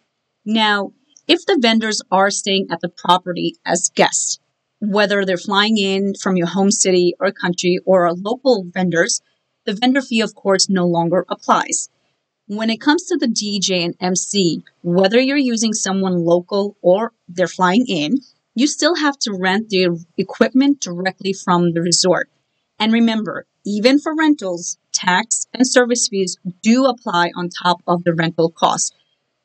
Now, 0.43 0.91
if 1.27 1.45
the 1.45 1.57
vendors 1.61 2.01
are 2.11 2.31
staying 2.31 2.67
at 2.71 2.81
the 2.81 2.89
property 2.89 3.55
as 3.65 3.91
guests, 3.93 4.39
whether 4.79 5.23
they're 5.23 5.37
flying 5.37 5.77
in 5.77 6.13
from 6.15 6.35
your 6.35 6.47
home 6.47 6.71
city 6.71 7.13
or 7.19 7.31
country 7.31 7.79
or 7.85 8.11
local 8.11 8.65
vendors, 8.65 9.21
the 9.65 9.73
vendor 9.73 10.01
fee, 10.01 10.19
of 10.19 10.35
course, 10.35 10.67
no 10.67 10.85
longer 10.85 11.25
applies. 11.29 11.89
When 12.47 12.69
it 12.69 12.81
comes 12.81 13.05
to 13.05 13.15
the 13.15 13.27
DJ 13.27 13.85
and 13.85 13.95
MC, 14.01 14.63
whether 14.81 15.19
you're 15.19 15.37
using 15.37 15.71
someone 15.73 16.25
local 16.25 16.75
or 16.81 17.13
they're 17.29 17.47
flying 17.47 17.85
in, 17.87 18.17
you 18.55 18.67
still 18.67 18.95
have 18.95 19.17
to 19.19 19.33
rent 19.33 19.69
the 19.69 20.05
equipment 20.17 20.81
directly 20.81 21.31
from 21.31 21.71
the 21.71 21.81
resort. 21.81 22.29
And 22.77 22.91
remember, 22.91 23.45
even 23.65 23.99
for 23.99 24.13
rentals, 24.13 24.77
tax 25.03 25.47
and 25.53 25.67
service 25.67 26.07
fees 26.07 26.37
do 26.61 26.85
apply 26.85 27.31
on 27.35 27.49
top 27.49 27.81
of 27.87 28.03
the 28.03 28.13
rental 28.13 28.51
cost. 28.51 28.95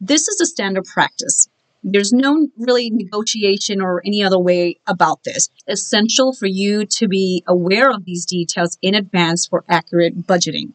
This 0.01 0.29
is 0.29 0.41
a 0.41 0.47
standard 0.47 0.85
practice. 0.85 1.49
There's 1.83 2.13
no 2.13 2.49
really 2.57 2.91
negotiation 2.91 3.81
or 3.81 4.03
any 4.05 4.23
other 4.23 4.39
way 4.39 4.81
about 4.87 5.25
this. 5.25 5.49
Essential 5.67 6.33
for 6.33 6.47
you 6.47 6.85
to 6.87 7.09
be 7.09 7.45
aware 7.47 7.91
of 7.91 8.05
these 8.05 8.27
details 8.27 8.79
in 8.83 8.95
advance 8.95 9.47
for 9.47 9.65
accurate 9.69 10.27
budgeting. 10.27 10.73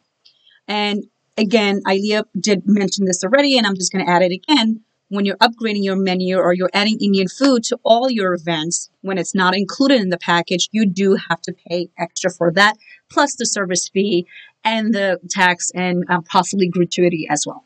And 0.66 1.04
again, 1.36 1.80
Ilea 1.86 2.24
did 2.38 2.62
mention 2.64 3.04
this 3.04 3.22
already, 3.22 3.58
and 3.58 3.66
I'm 3.66 3.74
just 3.74 3.92
going 3.92 4.04
to 4.04 4.10
add 4.10 4.22
it 4.22 4.32
again. 4.32 4.80
When 5.08 5.24
you're 5.24 5.36
upgrading 5.36 5.84
your 5.84 5.96
menu 5.96 6.38
or 6.38 6.54
you're 6.54 6.70
adding 6.72 6.98
Indian 7.00 7.28
food 7.28 7.62
to 7.64 7.78
all 7.84 8.10
your 8.10 8.32
events, 8.34 8.90
when 9.02 9.18
it's 9.18 9.34
not 9.34 9.56
included 9.56 10.00
in 10.00 10.08
the 10.08 10.18
package, 10.18 10.68
you 10.72 10.86
do 10.86 11.16
have 11.28 11.40
to 11.42 11.52
pay 11.52 11.88
extra 11.98 12.30
for 12.30 12.50
that, 12.52 12.76
plus 13.10 13.34
the 13.36 13.46
service 13.46 13.88
fee 13.88 14.26
and 14.64 14.94
the 14.94 15.20
tax 15.28 15.70
and 15.74 16.04
uh, 16.08 16.20
possibly 16.22 16.68
gratuity 16.68 17.26
as 17.28 17.46
well. 17.46 17.64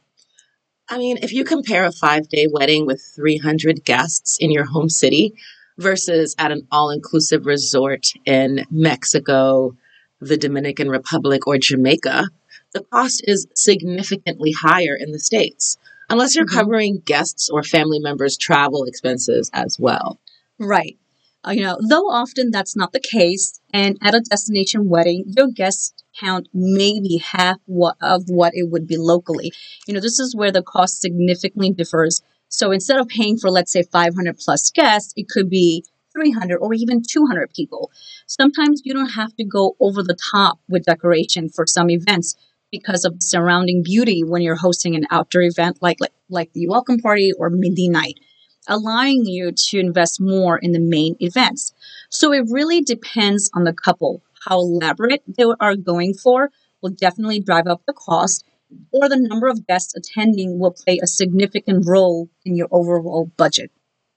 I 0.88 0.99
mean, 0.99 1.18
if 1.23 1.33
you 1.33 1.45
compare 1.45 1.85
a 1.85 1.92
five 1.92 2.28
day 2.28 2.47
wedding 2.50 2.87
with 2.87 3.02
300 3.14 3.85
guests 3.85 4.38
in 4.40 4.50
your 4.50 4.64
home 4.64 4.88
city 4.88 5.35
versus 5.76 6.35
at 6.38 6.50
an 6.50 6.66
all 6.73 6.90
inclusive 6.90 7.47
resort 7.47 8.09
in 8.25 8.64
Mexico, 8.71 9.76
the 10.21 10.37
Dominican 10.37 10.88
Republic, 10.88 11.47
or 11.47 11.59
Jamaica, 11.59 12.28
the 12.73 12.85
cost 12.85 13.23
is 13.25 13.47
significantly 13.54 14.52
higher 14.52 14.97
in 14.99 15.12
the 15.12 15.18
States, 15.18 15.78
unless 16.08 16.34
you're 16.34 16.46
mm-hmm. 16.46 16.58
covering 16.58 17.02
guests 17.04 17.48
or 17.50 17.62
family 17.62 17.98
members' 17.98 18.36
travel 18.36 18.84
expenses 18.84 19.50
as 19.52 19.78
well. 19.78 20.18
Right. 20.58 20.98
Uh, 21.46 21.52
you 21.52 21.62
know, 21.62 21.78
though 21.88 22.10
often 22.10 22.50
that's 22.50 22.76
not 22.76 22.92
the 22.92 23.00
case, 23.00 23.60
and 23.72 23.96
at 24.02 24.14
a 24.14 24.20
destination 24.20 24.88
wedding, 24.88 25.24
your 25.36 25.48
guest 25.48 26.04
count 26.18 26.48
may 26.52 26.98
be 27.00 27.22
half 27.24 27.58
what, 27.66 27.96
of 28.00 28.24
what 28.26 28.54
it 28.54 28.68
would 28.70 28.86
be 28.86 28.96
locally. 28.96 29.52
You 29.86 29.94
know, 29.94 30.00
this 30.00 30.18
is 30.18 30.34
where 30.34 30.50
the 30.50 30.62
cost 30.62 31.00
significantly 31.00 31.70
differs. 31.70 32.22
So 32.48 32.72
instead 32.72 32.98
of 32.98 33.08
paying 33.08 33.38
for, 33.38 33.50
let's 33.50 33.70
say, 33.70 33.82
500 33.82 34.38
plus 34.38 34.70
guests, 34.72 35.12
it 35.16 35.28
could 35.28 35.48
be 35.48 35.84
300 36.12 36.58
or 36.58 36.74
even 36.74 37.02
200 37.08 37.52
people. 37.54 37.92
Sometimes 38.26 38.82
you 38.84 38.92
don't 38.92 39.10
have 39.10 39.34
to 39.36 39.44
go 39.44 39.76
over 39.78 40.02
the 40.02 40.18
top 40.30 40.58
with 40.68 40.84
decoration 40.84 41.48
for 41.48 41.66
some 41.66 41.90
events 41.90 42.34
because 42.70 43.04
of 43.04 43.16
surrounding 43.20 43.82
beauty 43.82 44.22
when 44.25 44.42
you're 44.42 44.56
hosting 44.56 44.94
an 44.94 45.06
outdoor 45.10 45.42
event 45.42 45.78
like, 45.80 45.98
like, 46.00 46.12
like 46.28 46.52
the 46.52 46.68
welcome 46.68 46.98
party 46.98 47.32
or 47.38 47.50
Mehndi 47.50 47.90
night, 47.90 48.18
allowing 48.66 49.25
you 49.25 49.52
to 49.52 49.78
invest 49.78 50.20
more 50.20 50.58
in 50.58 50.72
the 50.72 50.80
main 50.80 51.16
events. 51.20 51.72
So 52.10 52.32
it 52.32 52.46
really 52.50 52.80
depends 52.80 53.50
on 53.54 53.64
the 53.64 53.72
couple. 53.72 54.22
How 54.46 54.60
elaborate 54.60 55.22
they 55.26 55.44
are 55.60 55.76
going 55.76 56.14
for 56.14 56.50
will 56.80 56.90
definitely 56.90 57.40
drive 57.40 57.66
up 57.66 57.82
the 57.87 57.92
cost, 57.92 58.44
or 58.92 59.08
the 59.08 59.16
number 59.18 59.48
of 59.48 59.66
guests 59.66 59.94
attending 59.96 60.58
will 60.58 60.72
play 60.72 61.00
a 61.02 61.06
significant 61.06 61.87
role 61.87 62.28
in 62.44 62.54
your 62.54 62.68
overall 62.70 63.30
budget. 63.37 63.70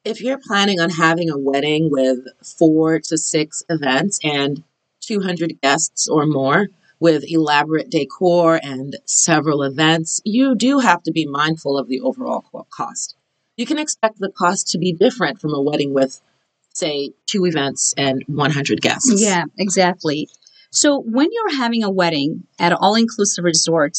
If 0.04 0.22
you're 0.22 0.40
planning 0.40 0.80
on 0.80 0.90
having 0.90 1.30
a 1.30 1.38
wedding 1.38 1.90
with 1.92 2.20
four 2.44 3.00
to 3.00 3.18
six 3.18 3.64
events 3.70 4.20
and 4.24 4.64
200 5.02 5.62
guests 5.62 6.08
or 6.08 6.26
more, 6.26 6.68
with 7.02 7.24
elaborate 7.28 7.90
decor 7.90 8.60
and 8.62 8.96
several 9.06 9.64
events, 9.64 10.22
you 10.24 10.54
do 10.56 10.78
have 10.78 11.02
to 11.02 11.12
be 11.12 11.26
mindful 11.26 11.78
of 11.78 11.90
the 11.90 12.00
overall 12.00 12.46
cost. 12.70 13.16
You 13.58 13.66
can 13.66 13.80
expect 13.80 14.20
the 14.20 14.30
cost 14.30 14.70
to 14.70 14.78
be 14.78 14.94
different 14.94 15.42
from 15.42 15.52
a 15.54 15.62
wedding 15.62 15.96
with, 15.96 16.22
say, 16.74 17.12
two 17.26 17.46
events 17.46 17.96
and 17.98 18.24
100 18.28 18.82
guests. 18.82 19.20
Yeah, 19.20 19.46
exactly. 19.58 20.30
So 20.70 21.02
when 21.02 21.30
you're 21.32 21.58
having 21.58 21.84
a 21.84 21.90
wedding 21.90 22.44
at 22.60 22.72
an 22.72 22.78
all 22.80 22.94
inclusive 22.94 23.46
resort, 23.46 23.98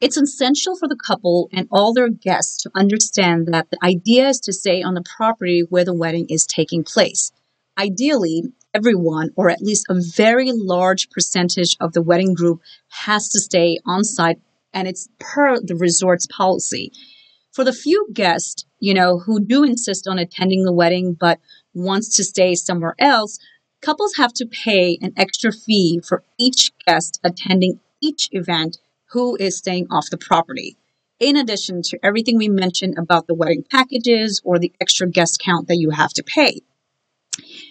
it's 0.00 0.16
essential 0.16 0.76
for 0.76 0.86
the 0.86 0.96
couple 0.96 1.50
and 1.52 1.66
all 1.72 1.92
their 1.92 2.08
guests 2.08 2.62
to 2.62 2.70
understand 2.76 3.48
that 3.48 3.70
the 3.70 3.78
idea 3.82 4.28
is 4.28 4.38
to 4.40 4.52
stay 4.52 4.84
on 4.84 4.94
the 4.94 5.04
property 5.16 5.64
where 5.68 5.84
the 5.84 5.92
wedding 5.92 6.26
is 6.30 6.46
taking 6.46 6.84
place. 6.84 7.32
Ideally, 7.76 8.44
everyone, 8.74 9.30
or 9.36 9.50
at 9.50 9.62
least 9.62 9.86
a 9.88 10.00
very 10.16 10.50
large 10.52 11.10
percentage 11.10 11.76
of 11.80 11.92
the 11.92 12.02
wedding 12.02 12.34
group, 12.34 12.60
has 12.88 13.28
to 13.30 13.40
stay 13.40 13.78
on 13.86 14.04
site, 14.04 14.40
and 14.72 14.86
it's 14.86 15.08
per 15.18 15.58
the 15.60 15.76
resort's 15.76 16.26
policy. 16.26 16.92
For 17.52 17.64
the 17.64 17.72
few 17.72 18.08
guests, 18.12 18.64
you 18.78 18.94
know, 18.94 19.18
who 19.18 19.44
do 19.44 19.64
insist 19.64 20.06
on 20.06 20.18
attending 20.18 20.64
the 20.64 20.72
wedding 20.72 21.16
but 21.18 21.40
wants 21.74 22.16
to 22.16 22.24
stay 22.24 22.54
somewhere 22.54 22.94
else, 22.98 23.38
couples 23.82 24.14
have 24.16 24.32
to 24.34 24.46
pay 24.46 24.98
an 25.00 25.12
extra 25.16 25.52
fee 25.52 26.00
for 26.06 26.22
each 26.38 26.70
guest 26.86 27.20
attending 27.24 27.80
each 28.00 28.28
event 28.32 28.78
who 29.10 29.36
is 29.36 29.58
staying 29.58 29.86
off 29.90 30.10
the 30.10 30.18
property. 30.18 30.76
In 31.18 31.36
addition 31.36 31.82
to 31.82 31.98
everything 32.02 32.38
we 32.38 32.48
mentioned 32.48 32.96
about 32.96 33.26
the 33.26 33.34
wedding 33.34 33.64
packages 33.70 34.40
or 34.44 34.58
the 34.58 34.72
extra 34.80 35.08
guest 35.08 35.40
count 35.44 35.68
that 35.68 35.76
you 35.76 35.90
have 35.90 36.12
to 36.14 36.22
pay. 36.22 36.60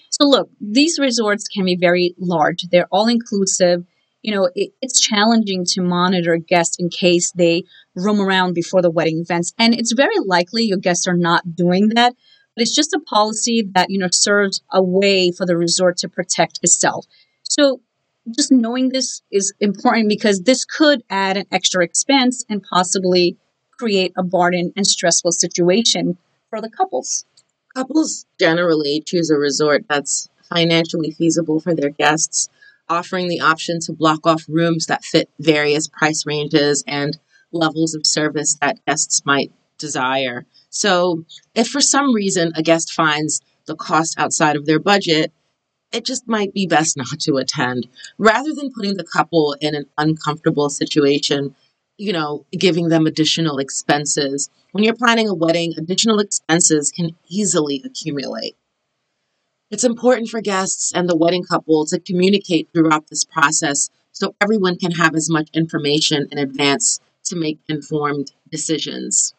So, 0.09 0.27
look, 0.27 0.49
these 0.59 0.99
resorts 0.99 1.47
can 1.47 1.65
be 1.65 1.75
very 1.75 2.15
large, 2.17 2.63
they're 2.71 2.87
all 2.91 3.07
inclusive. 3.07 3.85
You 4.21 4.35
know, 4.35 4.49
it, 4.53 4.73
it's 4.81 4.99
challenging 4.99 5.63
to 5.69 5.81
monitor 5.81 6.35
guests 6.35 6.75
in 6.77 6.89
case 6.89 7.31
they 7.31 7.63
roam 7.95 8.19
around 8.19 8.53
before 8.53 8.81
the 8.81 8.89
wedding 8.89 9.19
events. 9.19 9.53
And 9.57 9.73
it's 9.73 9.93
very 9.93 10.19
likely 10.25 10.63
your 10.63 10.77
guests 10.77 11.07
are 11.07 11.15
not 11.15 11.55
doing 11.55 11.89
that 11.95 12.15
but 12.59 12.63
it's 12.63 12.75
just 12.75 12.93
a 12.93 12.99
policy 12.99 13.69
that, 13.73 13.89
you 13.89 13.97
know, 13.97 14.09
serves 14.11 14.61
a 14.69 14.83
way 14.83 15.31
for 15.31 15.45
the 15.45 15.55
resort 15.55 15.95
to 15.95 16.09
protect 16.09 16.59
itself. 16.61 17.05
So 17.43 17.79
just 18.35 18.51
knowing 18.51 18.89
this 18.89 19.21
is 19.31 19.53
important 19.61 20.09
because 20.09 20.41
this 20.41 20.65
could 20.65 21.01
add 21.09 21.37
an 21.37 21.45
extra 21.53 21.85
expense 21.85 22.43
and 22.49 22.61
possibly 22.61 23.37
create 23.79 24.11
a 24.17 24.23
burden 24.23 24.73
and 24.75 24.85
stressful 24.85 25.31
situation 25.31 26.17
for 26.49 26.59
the 26.59 26.69
couples. 26.69 27.23
Couples 27.75 28.25
generally 28.39 29.01
choose 29.05 29.29
a 29.29 29.38
resort 29.38 29.85
that's 29.88 30.27
financially 30.43 31.11
feasible 31.11 31.59
for 31.59 31.75
their 31.75 31.91
guests, 31.91 32.49
offering 32.88 33.27
the 33.27 33.41
option 33.41 33.79
to 33.81 33.93
block 33.93 34.25
off 34.25 34.43
rooms 34.49 34.88
that 34.88 35.03
fit 35.03 35.29
various 35.39 35.88
price 35.88 36.25
ranges 36.25 36.83
and 36.88 37.19
levels 37.51 37.93
of 37.93 38.05
service 38.05 38.57
that 38.61 38.83
guests 38.85 39.23
might 39.25 39.51
desire. 39.77 40.45
So, 40.69 41.25
if 41.55 41.67
for 41.67 41.81
some 41.81 42.13
reason 42.13 42.51
a 42.55 42.63
guest 42.63 42.91
finds 42.91 43.41
the 43.65 43.75
cost 43.75 44.19
outside 44.19 44.55
of 44.55 44.65
their 44.65 44.79
budget, 44.79 45.31
it 45.91 46.05
just 46.05 46.27
might 46.27 46.53
be 46.53 46.67
best 46.67 46.97
not 46.97 47.19
to 47.21 47.38
attend 47.38 47.88
rather 48.17 48.53
than 48.53 48.71
putting 48.71 48.97
the 48.97 49.03
couple 49.03 49.55
in 49.61 49.75
an 49.75 49.85
uncomfortable 49.97 50.69
situation, 50.69 51.55
you 51.99 52.13
know, 52.13 52.45
giving 52.51 52.87
them 52.87 53.05
additional 53.05 53.57
expenses. 53.57 54.49
When 54.71 54.85
you're 54.85 54.95
planning 54.95 55.27
a 55.27 55.33
wedding, 55.33 55.73
additional 55.77 56.19
expenses 56.19 56.91
can 56.91 57.11
easily 57.27 57.83
accumulate. 57.85 58.55
It's 59.69 59.83
important 59.83 60.29
for 60.29 60.39
guests 60.39 60.93
and 60.95 61.09
the 61.09 61.17
wedding 61.17 61.43
couple 61.43 61.85
to 61.87 61.99
communicate 61.99 62.69
throughout 62.73 63.07
this 63.09 63.25
process 63.25 63.89
so 64.13 64.33
everyone 64.39 64.77
can 64.77 64.91
have 64.91 65.13
as 65.13 65.29
much 65.29 65.49
information 65.53 66.29
in 66.31 66.37
advance 66.37 67.01
to 67.25 67.35
make 67.35 67.59
informed 67.67 68.31
decisions. 68.49 69.33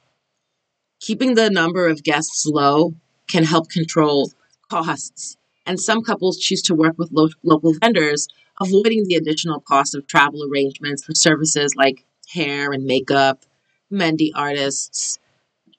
Keeping 1.01 1.37
the 1.37 1.49
number 1.49 1.89
of 1.89 2.05
guests 2.05 2.45
low 2.45 2.95
can 3.27 3.45
help 3.45 3.71
control 3.71 4.33
costs, 4.71 5.39
and 5.65 5.81
some 5.81 6.03
couples 6.03 6.39
choose 6.39 6.61
to 6.63 6.75
work 6.75 6.99
with 6.99 7.11
lo- 7.11 7.31
local 7.43 7.73
vendors, 7.81 8.29
avoiding 8.61 9.05
the 9.09 9.17
additional 9.17 9.61
cost 9.61 9.95
of 9.95 10.07
travel 10.07 10.47
arrangements 10.47 11.03
for 11.03 11.15
services 11.15 11.75
like 11.75 12.05
hair 12.33 12.73
and 12.73 12.85
makeup, 12.85 13.45
Mehndi 13.93 14.31
artists, 14.35 15.19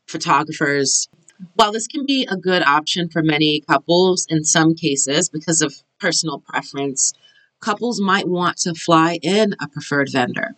photographers. 0.07 1.09
While 1.55 1.71
this 1.71 1.87
can 1.87 2.05
be 2.05 2.27
a 2.29 2.37
good 2.37 2.63
option 2.63 3.09
for 3.09 3.23
many 3.23 3.61
couples 3.61 4.25
in 4.29 4.43
some 4.43 4.75
cases 4.75 5.29
because 5.29 5.61
of 5.61 5.73
personal 5.99 6.39
preference, 6.39 7.13
couples 7.61 8.01
might 8.01 8.27
want 8.27 8.57
to 8.57 8.73
fly 8.73 9.19
in 9.21 9.55
a 9.61 9.67
preferred 9.67 10.09
vendor. 10.11 10.55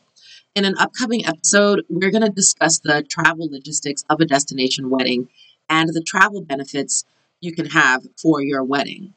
In 0.55 0.65
an 0.65 0.75
upcoming 0.77 1.25
episode, 1.25 1.83
we're 1.89 2.12
going 2.12 2.23
to 2.23 2.29
discuss 2.29 2.79
the 2.79 3.03
travel 3.03 3.50
logistics 3.50 4.03
of 4.09 4.19
a 4.19 4.25
destination 4.25 4.89
wedding 4.89 5.29
and 5.69 5.89
the 5.89 6.03
travel 6.05 6.41
benefits 6.41 7.05
you 7.41 7.53
can 7.53 7.67
have 7.67 8.03
for 8.21 8.41
your 8.41 8.63
wedding. 8.63 9.13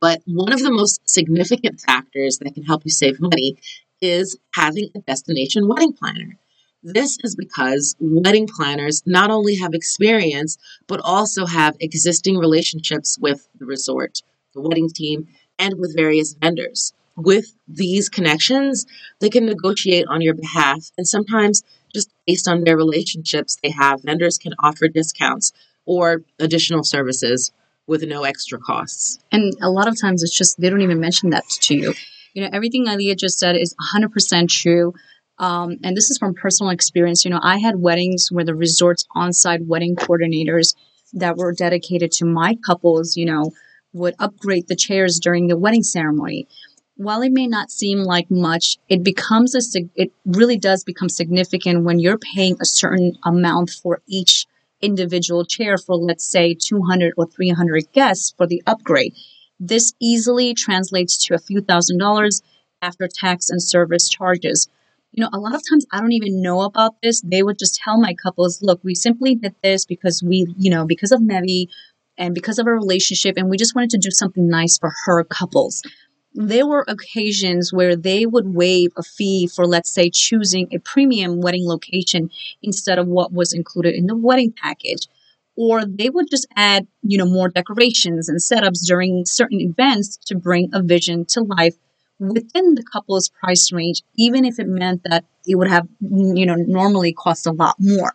But 0.00 0.22
one 0.26 0.52
of 0.52 0.60
the 0.60 0.72
most 0.72 1.08
significant 1.08 1.80
factors 1.80 2.38
that 2.38 2.54
can 2.54 2.64
help 2.64 2.84
you 2.84 2.90
save 2.90 3.20
money 3.20 3.56
is 4.00 4.36
having 4.54 4.90
a 4.94 5.00
destination 5.00 5.68
wedding 5.68 5.92
planner. 5.92 6.36
This 6.82 7.18
is 7.24 7.34
because 7.34 7.96
wedding 7.98 8.46
planners 8.46 9.02
not 9.06 9.30
only 9.30 9.56
have 9.56 9.72
experience, 9.72 10.58
but 10.86 11.00
also 11.02 11.46
have 11.46 11.76
existing 11.80 12.36
relationships 12.36 13.18
with 13.18 13.48
the 13.58 13.64
resort, 13.64 14.22
the 14.54 14.60
wedding 14.60 14.90
team, 14.90 15.28
and 15.58 15.78
with 15.78 15.96
various 15.96 16.34
vendors 16.34 16.92
with 17.16 17.54
these 17.68 18.08
connections, 18.08 18.86
they 19.20 19.30
can 19.30 19.46
negotiate 19.46 20.06
on 20.08 20.20
your 20.20 20.34
behalf. 20.34 20.90
And 20.98 21.06
sometimes, 21.06 21.62
just 21.94 22.10
based 22.26 22.48
on 22.48 22.64
their 22.64 22.76
relationships 22.76 23.58
they 23.62 23.70
have, 23.70 24.02
vendors 24.02 24.38
can 24.38 24.54
offer 24.58 24.88
discounts 24.88 25.52
or 25.86 26.22
additional 26.38 26.82
services 26.82 27.52
with 27.86 28.02
no 28.02 28.24
extra 28.24 28.58
costs. 28.58 29.18
And 29.30 29.54
a 29.62 29.70
lot 29.70 29.88
of 29.88 30.00
times, 30.00 30.22
it's 30.22 30.36
just 30.36 30.60
they 30.60 30.70
don't 30.70 30.80
even 30.80 31.00
mention 31.00 31.30
that 31.30 31.44
to 31.48 31.74
you. 31.74 31.94
You 32.34 32.42
know, 32.42 32.50
everything 32.52 32.86
Ilea 32.86 33.16
just 33.16 33.38
said 33.38 33.56
is 33.56 33.74
100% 33.94 34.48
true. 34.48 34.92
Um, 35.38 35.78
and 35.82 35.96
this 35.96 36.10
is 36.10 36.18
from 36.18 36.34
personal 36.34 36.70
experience. 36.70 37.24
You 37.24 37.30
know, 37.30 37.40
I 37.42 37.58
had 37.58 37.80
weddings 37.80 38.28
where 38.30 38.44
the 38.44 38.54
resort's 38.54 39.06
on 39.14 39.32
site 39.32 39.64
wedding 39.64 39.96
coordinators 39.96 40.74
that 41.14 41.36
were 41.36 41.52
dedicated 41.52 42.12
to 42.12 42.24
my 42.24 42.56
couples, 42.66 43.16
you 43.16 43.24
know, 43.24 43.52
would 43.92 44.14
upgrade 44.18 44.68
the 44.68 44.76
chairs 44.76 45.18
during 45.20 45.46
the 45.46 45.56
wedding 45.56 45.82
ceremony 45.82 46.46
while 46.96 47.22
it 47.22 47.32
may 47.32 47.46
not 47.46 47.70
seem 47.70 47.98
like 47.98 48.30
much, 48.30 48.78
it 48.88 49.02
becomes 49.02 49.54
a 49.54 49.80
it 49.94 50.12
really 50.24 50.56
does 50.56 50.84
become 50.84 51.08
significant 51.08 51.84
when 51.84 51.98
you're 51.98 52.18
paying 52.18 52.56
a 52.60 52.64
certain 52.64 53.18
amount 53.24 53.70
for 53.70 54.00
each 54.06 54.46
individual 54.80 55.44
chair 55.44 55.76
for 55.78 55.96
let's 55.96 56.30
say 56.30 56.54
200 56.54 57.14
or 57.16 57.26
300 57.26 57.90
guests 57.92 58.34
for 58.36 58.46
the 58.46 58.62
upgrade. 58.66 59.14
This 59.66 59.94
easily 60.00 60.54
translates 60.54 61.16
to 61.26 61.34
a 61.34 61.38
few 61.38 61.60
thousand 61.60 61.98
dollars 61.98 62.42
after 62.82 63.08
tax 63.08 63.50
and 63.50 63.62
service 63.62 64.08
charges. 64.08 64.68
You 65.12 65.22
know, 65.22 65.30
a 65.32 65.38
lot 65.38 65.54
of 65.54 65.62
times 65.68 65.86
I 65.92 66.00
don't 66.00 66.12
even 66.12 66.42
know 66.42 66.62
about 66.62 66.96
this. 67.02 67.22
They 67.22 67.42
would 67.42 67.58
just 67.58 67.76
tell 67.76 67.98
my 67.98 68.14
couples, 68.14 68.60
look, 68.62 68.80
we 68.82 68.94
simply 68.94 69.36
did 69.36 69.54
this 69.62 69.86
because 69.86 70.22
we, 70.22 70.52
you 70.58 70.70
know, 70.70 70.84
because 70.84 71.12
of 71.12 71.20
Mevy 71.20 71.68
and 72.18 72.34
because 72.34 72.58
of 72.58 72.66
our 72.66 72.74
relationship, 72.74 73.36
and 73.36 73.48
we 73.48 73.56
just 73.56 73.74
wanted 73.74 73.90
to 73.90 73.98
do 73.98 74.10
something 74.10 74.48
nice 74.48 74.76
for 74.76 74.92
her 75.06 75.24
couples 75.24 75.82
there 76.34 76.66
were 76.66 76.84
occasions 76.88 77.72
where 77.72 77.94
they 77.94 78.26
would 78.26 78.54
waive 78.54 78.90
a 78.96 79.02
fee 79.02 79.46
for, 79.46 79.66
let's 79.66 79.92
say, 79.92 80.10
choosing 80.10 80.68
a 80.72 80.78
premium 80.78 81.40
wedding 81.40 81.66
location 81.66 82.28
instead 82.60 82.98
of 82.98 83.06
what 83.06 83.32
was 83.32 83.52
included 83.52 83.94
in 83.94 84.06
the 84.06 84.16
wedding 84.16 84.52
package. 84.52 85.06
Or 85.56 85.84
they 85.86 86.10
would 86.10 86.30
just 86.30 86.46
add, 86.56 86.86
you 87.02 87.16
know, 87.16 87.26
more 87.26 87.48
decorations 87.48 88.28
and 88.28 88.40
setups 88.40 88.86
during 88.86 89.24
certain 89.24 89.60
events 89.60 90.16
to 90.26 90.34
bring 90.34 90.70
a 90.72 90.82
vision 90.82 91.24
to 91.26 91.42
life 91.42 91.76
within 92.18 92.74
the 92.74 92.82
couple's 92.82 93.28
price 93.28 93.72
range, 93.72 94.02
even 94.16 94.44
if 94.44 94.58
it 94.58 94.66
meant 94.66 95.02
that 95.04 95.24
it 95.46 95.56
would 95.56 95.68
have, 95.68 95.86
you 96.00 96.46
know, 96.46 96.56
normally 96.56 97.12
cost 97.12 97.46
a 97.46 97.52
lot 97.52 97.76
more. 97.78 98.14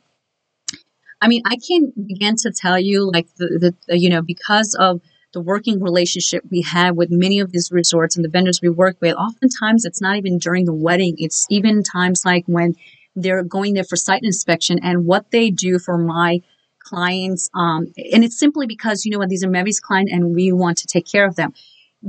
I 1.21 1.27
mean, 1.27 1.41
I 1.45 1.57
can't 1.57 1.93
begin 2.07 2.35
to 2.37 2.51
tell 2.51 2.79
you, 2.79 3.09
like, 3.11 3.27
the, 3.35 3.73
the 3.87 3.97
you 3.97 4.09
know, 4.09 4.21
because 4.21 4.75
of 4.75 5.01
the 5.33 5.41
working 5.41 5.81
relationship 5.81 6.43
we 6.49 6.61
have 6.61 6.95
with 6.95 7.11
many 7.11 7.39
of 7.39 7.51
these 7.51 7.71
resorts 7.71 8.15
and 8.15 8.25
the 8.25 8.29
vendors 8.29 8.61
we 8.61 8.69
work 8.69 8.97
with, 8.99 9.15
oftentimes 9.15 9.85
it's 9.85 10.01
not 10.01 10.17
even 10.17 10.39
during 10.39 10.65
the 10.65 10.73
wedding. 10.73 11.15
It's 11.17 11.45
even 11.49 11.83
times 11.83 12.23
like 12.25 12.45
when 12.47 12.75
they're 13.15 13.43
going 13.43 13.73
there 13.73 13.83
for 13.83 13.95
site 13.95 14.23
inspection 14.23 14.79
and 14.81 15.05
what 15.05 15.29
they 15.31 15.51
do 15.51 15.77
for 15.77 15.97
my 15.97 16.41
clients. 16.89 17.49
Um, 17.53 17.93
and 18.13 18.23
it's 18.23 18.39
simply 18.39 18.67
because, 18.67 19.05
you 19.05 19.11
know 19.11 19.19
what, 19.19 19.29
these 19.29 19.43
are 19.43 19.49
Mevy's 19.49 19.79
clients 19.79 20.11
and 20.11 20.35
we 20.35 20.51
want 20.51 20.77
to 20.79 20.87
take 20.87 21.05
care 21.05 21.25
of 21.25 21.35
them. 21.35 21.53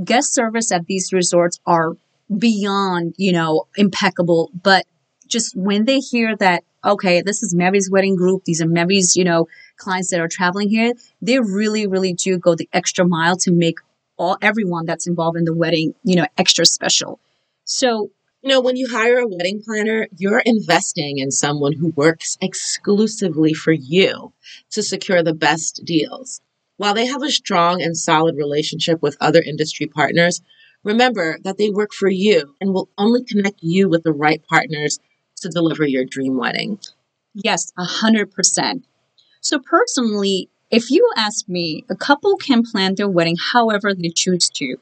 Guest 0.03 0.33
service 0.33 0.71
at 0.71 0.85
these 0.87 1.13
resorts 1.13 1.59
are 1.65 1.93
beyond, 2.35 3.13
you 3.17 3.31
know, 3.31 3.67
impeccable. 3.75 4.49
But 4.63 4.85
just 5.27 5.55
when 5.55 5.85
they 5.85 5.99
hear 5.99 6.35
that, 6.37 6.63
okay, 6.83 7.21
this 7.21 7.43
is 7.43 7.53
Mevy's 7.53 7.89
wedding 7.91 8.15
group, 8.15 8.43
these 8.45 8.61
are 8.61 8.67
Mevy's, 8.67 9.15
you 9.15 9.23
know, 9.23 9.47
clients 9.77 10.09
that 10.11 10.19
are 10.19 10.27
traveling 10.27 10.69
here, 10.69 10.93
they 11.21 11.39
really, 11.39 11.87
really 11.87 12.13
do 12.13 12.37
go 12.37 12.55
the 12.55 12.69
extra 12.73 13.05
mile 13.07 13.35
to 13.37 13.51
make 13.51 13.79
all 14.17 14.37
everyone 14.41 14.85
that's 14.85 15.07
involved 15.07 15.37
in 15.37 15.45
the 15.45 15.53
wedding, 15.53 15.93
you 16.03 16.15
know, 16.15 16.25
extra 16.37 16.65
special. 16.65 17.19
So 17.65 18.11
you 18.41 18.49
know, 18.49 18.59
when 18.59 18.75
you 18.75 18.87
hire 18.89 19.19
a 19.19 19.27
wedding 19.27 19.61
planner, 19.63 20.07
you're 20.17 20.41
investing 20.45 21.19
in 21.19 21.29
someone 21.29 21.73
who 21.73 21.93
works 21.95 22.37
exclusively 22.41 23.53
for 23.53 23.71
you 23.71 24.33
to 24.71 24.81
secure 24.81 25.21
the 25.21 25.33
best 25.33 25.81
deals. 25.85 26.41
While 26.77 26.95
they 26.95 27.05
have 27.05 27.21
a 27.21 27.29
strong 27.29 27.81
and 27.81 27.95
solid 27.95 28.35
relationship 28.35 29.01
with 29.01 29.15
other 29.21 29.41
industry 29.41 29.85
partners, 29.85 30.41
remember 30.83 31.37
that 31.43 31.57
they 31.59 31.69
work 31.69 31.93
for 31.93 32.09
you 32.09 32.55
and 32.59 32.73
will 32.73 32.89
only 32.97 33.23
connect 33.23 33.61
you 33.61 33.87
with 33.87 34.01
the 34.03 34.11
right 34.11 34.41
partners 34.49 34.99
to 35.37 35.49
deliver 35.49 35.85
your 35.85 36.05
dream 36.05 36.37
wedding. 36.37 36.79
Yes, 37.35 37.71
a 37.77 37.83
hundred 37.83 38.31
percent. 38.31 38.85
So 39.41 39.59
personally, 39.59 40.49
if 40.71 40.89
you 40.89 41.07
ask 41.15 41.47
me, 41.47 41.83
a 41.89 41.95
couple 41.95 42.37
can 42.37 42.63
plan 42.63 42.95
their 42.95 43.09
wedding 43.09 43.37
however 43.53 43.93
they 43.93 44.09
choose 44.09 44.49
to. 44.55 44.77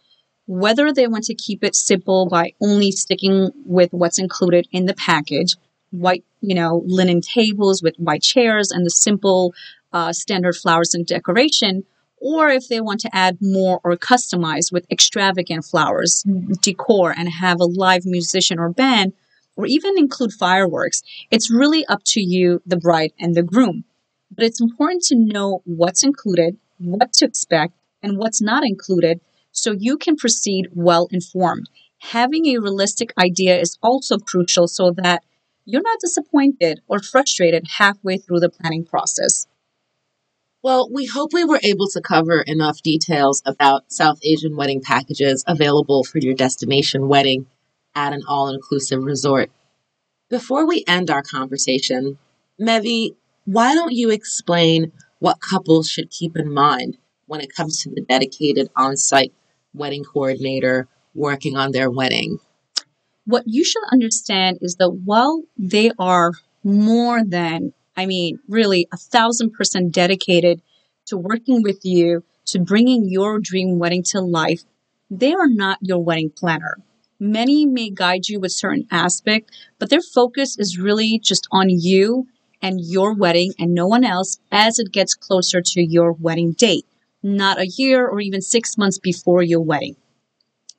Whether 0.49 0.91
they 0.91 1.05
want 1.05 1.25
to 1.25 1.35
keep 1.35 1.63
it 1.63 1.75
simple 1.75 2.27
by 2.27 2.53
only 2.59 2.91
sticking 2.91 3.51
with 3.67 3.93
what's 3.93 4.17
included 4.17 4.67
in 4.71 4.87
the 4.87 4.95
package, 4.95 5.55
white, 5.91 6.25
you 6.41 6.55
know, 6.55 6.81
linen 6.87 7.21
tables 7.21 7.83
with 7.83 7.95
white 7.97 8.23
chairs 8.23 8.71
and 8.71 8.83
the 8.83 8.89
simple 8.89 9.53
uh, 9.93 10.11
standard 10.11 10.55
flowers 10.55 10.95
and 10.95 11.05
decoration, 11.05 11.83
or 12.17 12.49
if 12.49 12.67
they 12.67 12.81
want 12.81 12.99
to 13.01 13.15
add 13.15 13.37
more 13.39 13.79
or 13.83 13.95
customize 13.95 14.71
with 14.71 14.91
extravagant 14.91 15.65
flowers, 15.65 16.25
decor, 16.63 17.13
and 17.15 17.29
have 17.29 17.59
a 17.59 17.65
live 17.65 18.07
musician 18.07 18.57
or 18.57 18.69
band, 18.69 19.13
or 19.55 19.67
even 19.67 19.99
include 19.99 20.33
fireworks, 20.33 21.03
it's 21.29 21.51
really 21.51 21.85
up 21.85 22.01
to 22.05 22.21
you, 22.21 22.59
the 22.65 22.75
bride 22.75 23.13
and 23.19 23.35
the 23.35 23.43
groom. 23.43 23.83
But 24.35 24.45
it's 24.45 24.59
important 24.59 25.03
to 25.03 25.15
know 25.15 25.61
what's 25.65 26.01
included, 26.01 26.57
what 26.79 27.13
to 27.13 27.25
expect, 27.25 27.75
and 28.01 28.17
what's 28.17 28.41
not 28.41 28.63
included 28.63 29.21
so 29.51 29.71
you 29.71 29.97
can 29.97 30.15
proceed 30.15 30.69
well 30.73 31.07
informed. 31.11 31.69
Having 31.99 32.47
a 32.47 32.59
realistic 32.59 33.13
idea 33.17 33.59
is 33.59 33.77
also 33.81 34.17
crucial 34.17 34.67
so 34.67 34.91
that 34.91 35.23
you're 35.65 35.81
not 35.81 35.99
disappointed 35.99 36.81
or 36.87 36.99
frustrated 36.99 37.67
halfway 37.77 38.17
through 38.17 38.39
the 38.39 38.49
planning 38.49 38.85
process. 38.85 39.47
Well, 40.61 40.89
we 40.91 41.05
hope 41.05 41.31
we 41.33 41.45
were 41.45 41.59
able 41.63 41.87
to 41.89 42.01
cover 42.01 42.41
enough 42.41 42.81
details 42.81 43.41
about 43.45 43.91
South 43.91 44.19
Asian 44.23 44.57
wedding 44.57 44.81
packages 44.81 45.43
available 45.47 46.03
for 46.03 46.19
your 46.19 46.33
destination 46.33 47.07
wedding 47.07 47.45
at 47.95 48.13
an 48.13 48.23
all 48.27 48.49
inclusive 48.49 49.03
resort. 49.03 49.51
Before 50.29 50.67
we 50.67 50.83
end 50.87 51.09
our 51.09 51.23
conversation, 51.23 52.17
Mevy, 52.59 53.15
why 53.45 53.73
don't 53.73 53.93
you 53.93 54.09
explain 54.09 54.91
what 55.19 55.39
couples 55.39 55.89
should 55.89 56.11
keep 56.11 56.35
in 56.35 56.53
mind 56.53 56.97
when 57.29 57.41
it 57.41 57.55
comes 57.55 57.81
to 57.83 57.89
the 57.89 58.01
dedicated 58.01 58.69
on 58.75 58.97
site 58.97 59.33
wedding 59.73 60.03
coordinator 60.03 60.87
working 61.13 61.55
on 61.55 61.71
their 61.71 61.89
wedding? 61.89 62.39
What 63.25 63.43
you 63.45 63.63
should 63.63 63.83
understand 63.91 64.57
is 64.61 64.75
that 64.75 64.89
while 64.89 65.43
they 65.57 65.91
are 65.97 66.33
more 66.63 67.23
than 67.23 67.73
I 67.99 68.05
mean, 68.05 68.39
really 68.47 68.87
a 68.93 68.97
thousand 68.97 69.51
percent 69.51 69.93
dedicated 69.93 70.61
to 71.07 71.17
working 71.17 71.61
with 71.61 71.81
you, 71.83 72.23
to 72.45 72.59
bringing 72.59 73.09
your 73.09 73.39
dream 73.39 73.77
wedding 73.77 74.03
to 74.03 74.21
life, 74.21 74.61
they 75.11 75.33
are 75.33 75.49
not 75.49 75.79
your 75.81 75.99
wedding 75.99 76.29
planner. 76.29 76.77
Many 77.19 77.65
may 77.65 77.89
guide 77.89 78.29
you 78.29 78.39
with 78.39 78.53
certain 78.53 78.87
aspect, 78.89 79.51
but 79.79 79.89
their 79.89 80.01
focus 80.01 80.57
is 80.57 80.79
really 80.79 81.19
just 81.19 81.45
on 81.51 81.67
you 81.69 82.27
and 82.61 82.79
your 82.79 83.13
wedding 83.13 83.53
and 83.59 83.73
no 83.73 83.85
one 83.85 84.05
else 84.05 84.39
as 84.49 84.79
it 84.79 84.93
gets 84.93 85.13
closer 85.13 85.61
to 85.61 85.83
your 85.83 86.13
wedding 86.13 86.53
date, 86.53 86.85
not 87.21 87.59
a 87.59 87.67
year 87.67 88.07
or 88.07 88.19
even 88.19 88.41
six 88.41 88.77
months 88.77 88.97
before 88.97 89.43
your 89.43 89.61
wedding. 89.61 89.95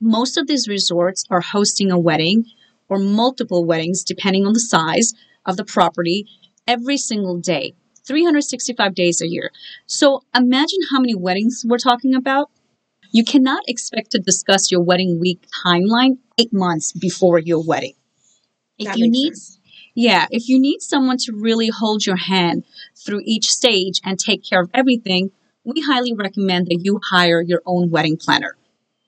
Most 0.01 0.37
of 0.37 0.47
these 0.47 0.69
resorts 0.69 1.25
are 1.31 1.41
hosting 1.41 1.91
a 1.91 1.99
wedding 1.99 2.47
or 2.89 2.99
multiple 2.99 3.65
weddings, 3.65 4.03
depending 4.03 4.47
on 4.47 4.53
the 4.53 4.61
size 4.61 5.13
of 5.47 5.57
the 5.57 5.65
property 5.65 6.27
every 6.67 6.97
single 6.97 7.39
day, 7.39 7.75
365 8.07 8.95
days 8.95 9.21
a 9.21 9.29
year. 9.29 9.51
So 9.87 10.23
imagine 10.35 10.79
how 10.91 11.01
many 11.01 11.15
weddings 11.15 11.65
we're 11.67 11.79
talking 11.79 12.15
about. 12.15 12.51
You 13.13 13.25
cannot 13.25 13.63
expect 13.69 14.13
to 14.13 14.19
discuss 14.19 14.71
your 14.71 14.83
wedding 14.83 15.19
week 15.21 15.47
timeline 15.65 16.19
eight 16.39 16.53
months 16.53 16.93
before 16.93 17.39
your 17.39 17.63
wedding. 17.63 17.95
If 18.79 18.87
That 18.87 18.99
you 18.99 19.11
need, 19.11 19.35
sense. 19.35 19.59
yeah, 19.95 20.27
if 20.31 20.49
you 20.49 20.59
need 20.59 20.81
someone 20.81 21.19
to 21.19 21.33
really 21.33 21.69
hold 21.69 22.07
your 22.07 22.17
hand 22.17 22.65
through 22.97 23.23
each 23.25 23.51
stage 23.51 24.01
and 24.05 24.19
take 24.19 24.45
care 24.45 24.63
of 24.63 24.71
everything, 24.73 25.33
we 25.65 25.81
highly 25.81 26.15
recommend 26.15 26.67
that 26.67 26.81
you 26.83 27.01
hire 27.11 27.43
your 27.43 27.63
own 27.67 27.91
wedding 27.91 28.17
planner. 28.17 28.57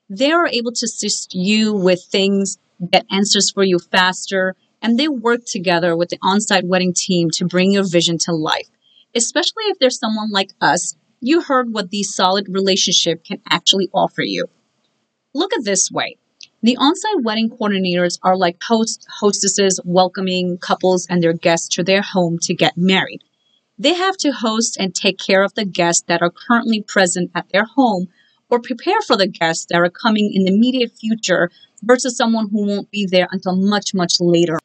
They 0.09 0.31
are 0.31 0.47
able 0.47 0.71
to 0.73 0.85
assist 0.85 1.33
you 1.33 1.73
with 1.73 2.03
things, 2.03 2.57
get 2.91 3.05
answers 3.11 3.49
for 3.49 3.63
you 3.63 3.79
faster, 3.79 4.55
and 4.81 4.99
they 4.99 5.07
work 5.07 5.45
together 5.45 5.95
with 5.95 6.09
the 6.09 6.19
on-site 6.21 6.65
wedding 6.65 6.93
team 6.93 7.29
to 7.31 7.45
bring 7.45 7.71
your 7.71 7.87
vision 7.87 8.17
to 8.19 8.33
life. 8.33 8.67
Especially 9.15 9.63
if 9.65 9.79
there's 9.79 9.99
someone 9.99 10.29
like 10.29 10.51
us, 10.61 10.95
you 11.21 11.41
heard 11.41 11.73
what 11.73 11.89
these 11.89 12.13
solid 12.13 12.47
relationship 12.49 13.23
can 13.23 13.41
actually 13.49 13.89
offer 13.93 14.21
you. 14.21 14.47
Look 15.33 15.53
at 15.53 15.63
this 15.63 15.89
way. 15.89 16.17
The 16.61 16.77
on-site 16.77 17.23
wedding 17.23 17.49
coordinators 17.49 18.19
are 18.23 18.37
like 18.37 18.61
host 18.61 19.07
hostesses 19.09 19.79
welcoming 19.83 20.57
couples 20.57 21.07
and 21.09 21.23
their 21.23 21.33
guests 21.33 21.67
to 21.75 21.83
their 21.83 22.01
home 22.01 22.37
to 22.43 22.53
get 22.53 22.77
married. 22.77 23.23
They 23.77 23.93
have 23.93 24.17
to 24.17 24.31
host 24.31 24.77
and 24.79 24.93
take 24.93 25.17
care 25.17 25.43
of 25.43 25.53
the 25.55 25.65
guests 25.65 26.03
that 26.07 26.21
are 26.21 26.31
currently 26.31 26.81
present 26.81 27.31
at 27.33 27.49
their 27.49 27.65
home 27.65 28.07
or 28.49 28.59
prepare 28.59 29.01
for 29.01 29.17
the 29.17 29.27
guests 29.27 29.65
that 29.69 29.79
are 29.79 29.89
coming 29.89 30.31
in 30.33 30.45
the 30.45 30.53
immediate 30.53 30.91
future 30.91 31.49
versus 31.81 32.15
someone 32.15 32.49
who 32.49 32.65
won't 32.67 32.91
be 32.91 33.07
there 33.09 33.27
until 33.31 33.55
much, 33.55 33.93
much 33.93 34.19
later. 34.19 34.59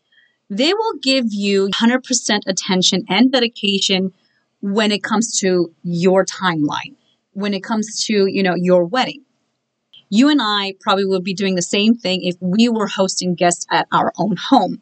They 0.50 0.72
will 0.72 0.94
give 1.02 1.26
you 1.30 1.68
100% 1.68 2.40
attention 2.46 3.04
and 3.08 3.32
dedication 3.32 4.12
when 4.60 4.92
it 4.92 5.02
comes 5.02 5.38
to 5.40 5.72
your 5.82 6.24
timeline, 6.24 6.96
when 7.32 7.54
it 7.54 7.62
comes 7.62 8.04
to, 8.06 8.26
you 8.26 8.42
know, 8.42 8.54
your 8.54 8.84
wedding. 8.84 9.24
You 10.10 10.28
and 10.30 10.40
I 10.42 10.74
probably 10.80 11.04
would 11.04 11.24
be 11.24 11.34
doing 11.34 11.54
the 11.54 11.62
same 11.62 11.94
thing 11.94 12.24
if 12.24 12.36
we 12.40 12.68
were 12.68 12.86
hosting 12.86 13.34
guests 13.34 13.66
at 13.70 13.86
our 13.92 14.12
own 14.18 14.36
home. 14.36 14.80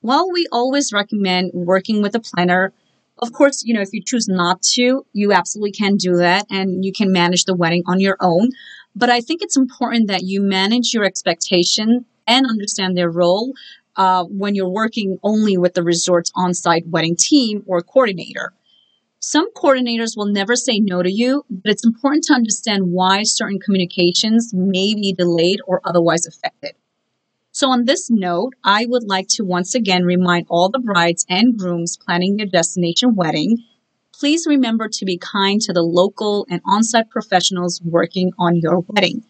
While 0.00 0.30
we 0.30 0.46
always 0.52 0.92
recommend 0.92 1.52
working 1.54 2.02
with 2.02 2.14
a 2.14 2.20
planner, 2.20 2.72
of 3.20 3.32
course, 3.32 3.62
you 3.64 3.74
know, 3.74 3.80
if 3.80 3.92
you 3.92 4.02
choose 4.02 4.28
not 4.28 4.62
to, 4.74 5.04
you 5.12 5.32
absolutely 5.32 5.72
can 5.72 5.96
do 5.96 6.16
that 6.16 6.46
and 6.50 6.84
you 6.84 6.92
can 6.92 7.12
manage 7.12 7.44
the 7.44 7.54
wedding 7.54 7.82
on 7.86 8.00
your 8.00 8.16
own. 8.20 8.50
But 8.96 9.10
I 9.10 9.20
think 9.20 9.42
it's 9.42 9.56
important 9.56 10.08
that 10.08 10.22
you 10.22 10.42
manage 10.42 10.92
your 10.92 11.04
expectation 11.04 12.06
and 12.26 12.46
understand 12.46 12.96
their 12.96 13.10
role 13.10 13.52
uh, 13.96 14.24
when 14.24 14.54
you're 14.54 14.68
working 14.68 15.18
only 15.22 15.56
with 15.56 15.74
the 15.74 15.82
resort's 15.82 16.32
on 16.34 16.54
site 16.54 16.86
wedding 16.88 17.16
team 17.16 17.62
or 17.66 17.82
coordinator. 17.82 18.52
Some 19.18 19.52
coordinators 19.52 20.16
will 20.16 20.26
never 20.26 20.56
say 20.56 20.80
no 20.80 21.02
to 21.02 21.12
you, 21.12 21.44
but 21.50 21.70
it's 21.70 21.84
important 21.84 22.24
to 22.24 22.34
understand 22.34 22.90
why 22.90 23.22
certain 23.22 23.58
communications 23.58 24.54
may 24.54 24.94
be 24.94 25.12
delayed 25.12 25.60
or 25.66 25.82
otherwise 25.84 26.26
affected. 26.26 26.72
So, 27.60 27.68
on 27.68 27.84
this 27.84 28.08
note, 28.08 28.54
I 28.64 28.86
would 28.88 29.04
like 29.04 29.28
to 29.32 29.44
once 29.44 29.74
again 29.74 30.04
remind 30.04 30.46
all 30.48 30.70
the 30.70 30.78
brides 30.78 31.26
and 31.28 31.58
grooms 31.58 31.98
planning 31.98 32.38
their 32.38 32.46
destination 32.46 33.14
wedding 33.14 33.58
please 34.20 34.46
remember 34.46 34.86
to 34.86 35.04
be 35.06 35.16
kind 35.16 35.60
to 35.62 35.72
the 35.72 35.82
local 35.82 36.46
and 36.50 36.60
on 36.66 36.82
site 36.82 37.08
professionals 37.08 37.80
working 37.82 38.32
on 38.38 38.56
your 38.56 38.80
wedding. 38.88 39.24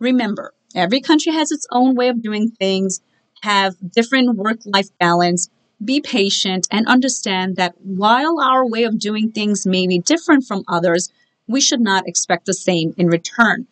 Remember, 0.00 0.52
every 0.74 1.00
country 1.00 1.32
has 1.32 1.52
its 1.52 1.66
own 1.70 1.94
way 1.94 2.08
of 2.08 2.22
doing 2.22 2.50
things, 2.50 3.00
have 3.42 3.74
different 3.92 4.36
work 4.36 4.58
life 4.64 4.88
balance. 4.98 5.48
Be 5.84 6.00
patient 6.00 6.68
and 6.70 6.86
understand 6.86 7.56
that 7.56 7.74
while 7.82 8.40
our 8.40 8.64
way 8.64 8.84
of 8.84 9.00
doing 9.00 9.30
things 9.30 9.66
may 9.66 9.86
be 9.86 9.98
different 9.98 10.44
from 10.44 10.64
others, 10.68 11.08
we 11.48 11.60
should 11.60 11.80
not 11.80 12.06
expect 12.06 12.46
the 12.46 12.54
same 12.54 12.94
in 12.96 13.08
return. 13.08 13.66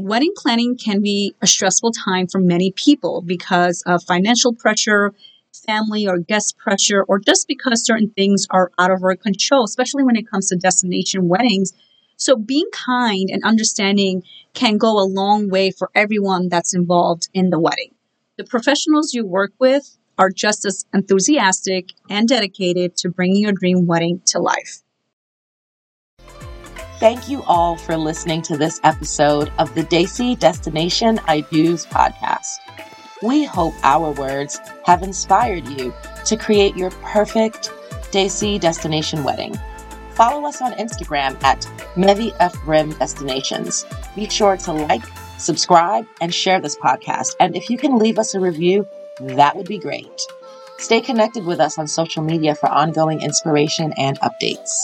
Wedding 0.00 0.32
planning 0.36 0.76
can 0.76 1.02
be 1.02 1.34
a 1.42 1.46
stressful 1.48 1.90
time 1.90 2.28
for 2.28 2.38
many 2.38 2.70
people 2.70 3.20
because 3.20 3.82
of 3.84 4.00
financial 4.04 4.54
pressure, 4.54 5.12
family 5.66 6.06
or 6.06 6.18
guest 6.18 6.56
pressure, 6.56 7.02
or 7.08 7.18
just 7.18 7.48
because 7.48 7.84
certain 7.84 8.10
things 8.10 8.46
are 8.48 8.70
out 8.78 8.92
of 8.92 9.02
our 9.02 9.16
control, 9.16 9.64
especially 9.64 10.04
when 10.04 10.14
it 10.14 10.30
comes 10.30 10.50
to 10.50 10.56
destination 10.56 11.26
weddings. 11.26 11.72
So 12.16 12.36
being 12.36 12.68
kind 12.72 13.28
and 13.28 13.42
understanding 13.42 14.22
can 14.54 14.78
go 14.78 15.00
a 15.00 15.02
long 15.02 15.50
way 15.50 15.72
for 15.72 15.90
everyone 15.96 16.48
that's 16.48 16.76
involved 16.76 17.28
in 17.34 17.50
the 17.50 17.58
wedding. 17.58 17.92
The 18.36 18.44
professionals 18.44 19.14
you 19.14 19.26
work 19.26 19.50
with 19.58 19.98
are 20.16 20.30
just 20.30 20.64
as 20.64 20.86
enthusiastic 20.94 21.88
and 22.08 22.28
dedicated 22.28 22.94
to 22.98 23.10
bringing 23.10 23.42
your 23.42 23.52
dream 23.52 23.86
wedding 23.86 24.22
to 24.26 24.38
life. 24.38 24.80
Thank 26.98 27.28
you 27.28 27.44
all 27.44 27.76
for 27.76 27.96
listening 27.96 28.42
to 28.42 28.56
this 28.56 28.80
episode 28.82 29.52
of 29.60 29.72
the 29.76 29.84
Desi 29.84 30.36
Destination 30.36 31.20
I 31.28 31.42
podcast. 31.42 32.58
We 33.22 33.44
hope 33.44 33.74
our 33.84 34.10
words 34.10 34.58
have 34.84 35.04
inspired 35.04 35.68
you 35.68 35.94
to 36.26 36.36
create 36.36 36.76
your 36.76 36.90
perfect 36.90 37.70
Desi 38.10 38.58
destination 38.58 39.22
wedding. 39.22 39.56
Follow 40.14 40.44
us 40.44 40.60
on 40.60 40.72
Instagram 40.72 41.40
at 41.44 41.60
Mevy 41.94 42.32
Destinations. 42.98 43.86
Be 44.16 44.28
sure 44.28 44.56
to 44.56 44.72
like, 44.72 45.04
subscribe, 45.38 46.04
and 46.20 46.34
share 46.34 46.60
this 46.60 46.76
podcast. 46.76 47.36
And 47.38 47.54
if 47.54 47.70
you 47.70 47.78
can 47.78 47.98
leave 47.98 48.18
us 48.18 48.34
a 48.34 48.40
review, 48.40 48.88
that 49.20 49.54
would 49.54 49.68
be 49.68 49.78
great. 49.78 50.20
Stay 50.78 51.00
connected 51.00 51.44
with 51.44 51.60
us 51.60 51.78
on 51.78 51.86
social 51.86 52.24
media 52.24 52.56
for 52.56 52.68
ongoing 52.68 53.20
inspiration 53.20 53.92
and 53.96 54.18
updates. 54.18 54.74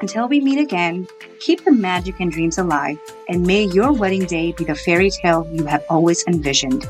Until 0.00 0.28
we 0.28 0.40
meet 0.40 0.58
again, 0.58 1.06
keep 1.40 1.62
the 1.62 1.72
magic 1.72 2.20
and 2.20 2.32
dreams 2.32 2.56
alive, 2.56 2.98
and 3.28 3.46
may 3.46 3.64
your 3.64 3.92
wedding 3.92 4.24
day 4.24 4.52
be 4.52 4.64
the 4.64 4.74
fairy 4.74 5.10
tale 5.10 5.46
you 5.52 5.66
have 5.66 5.84
always 5.90 6.24
envisioned. 6.26 6.88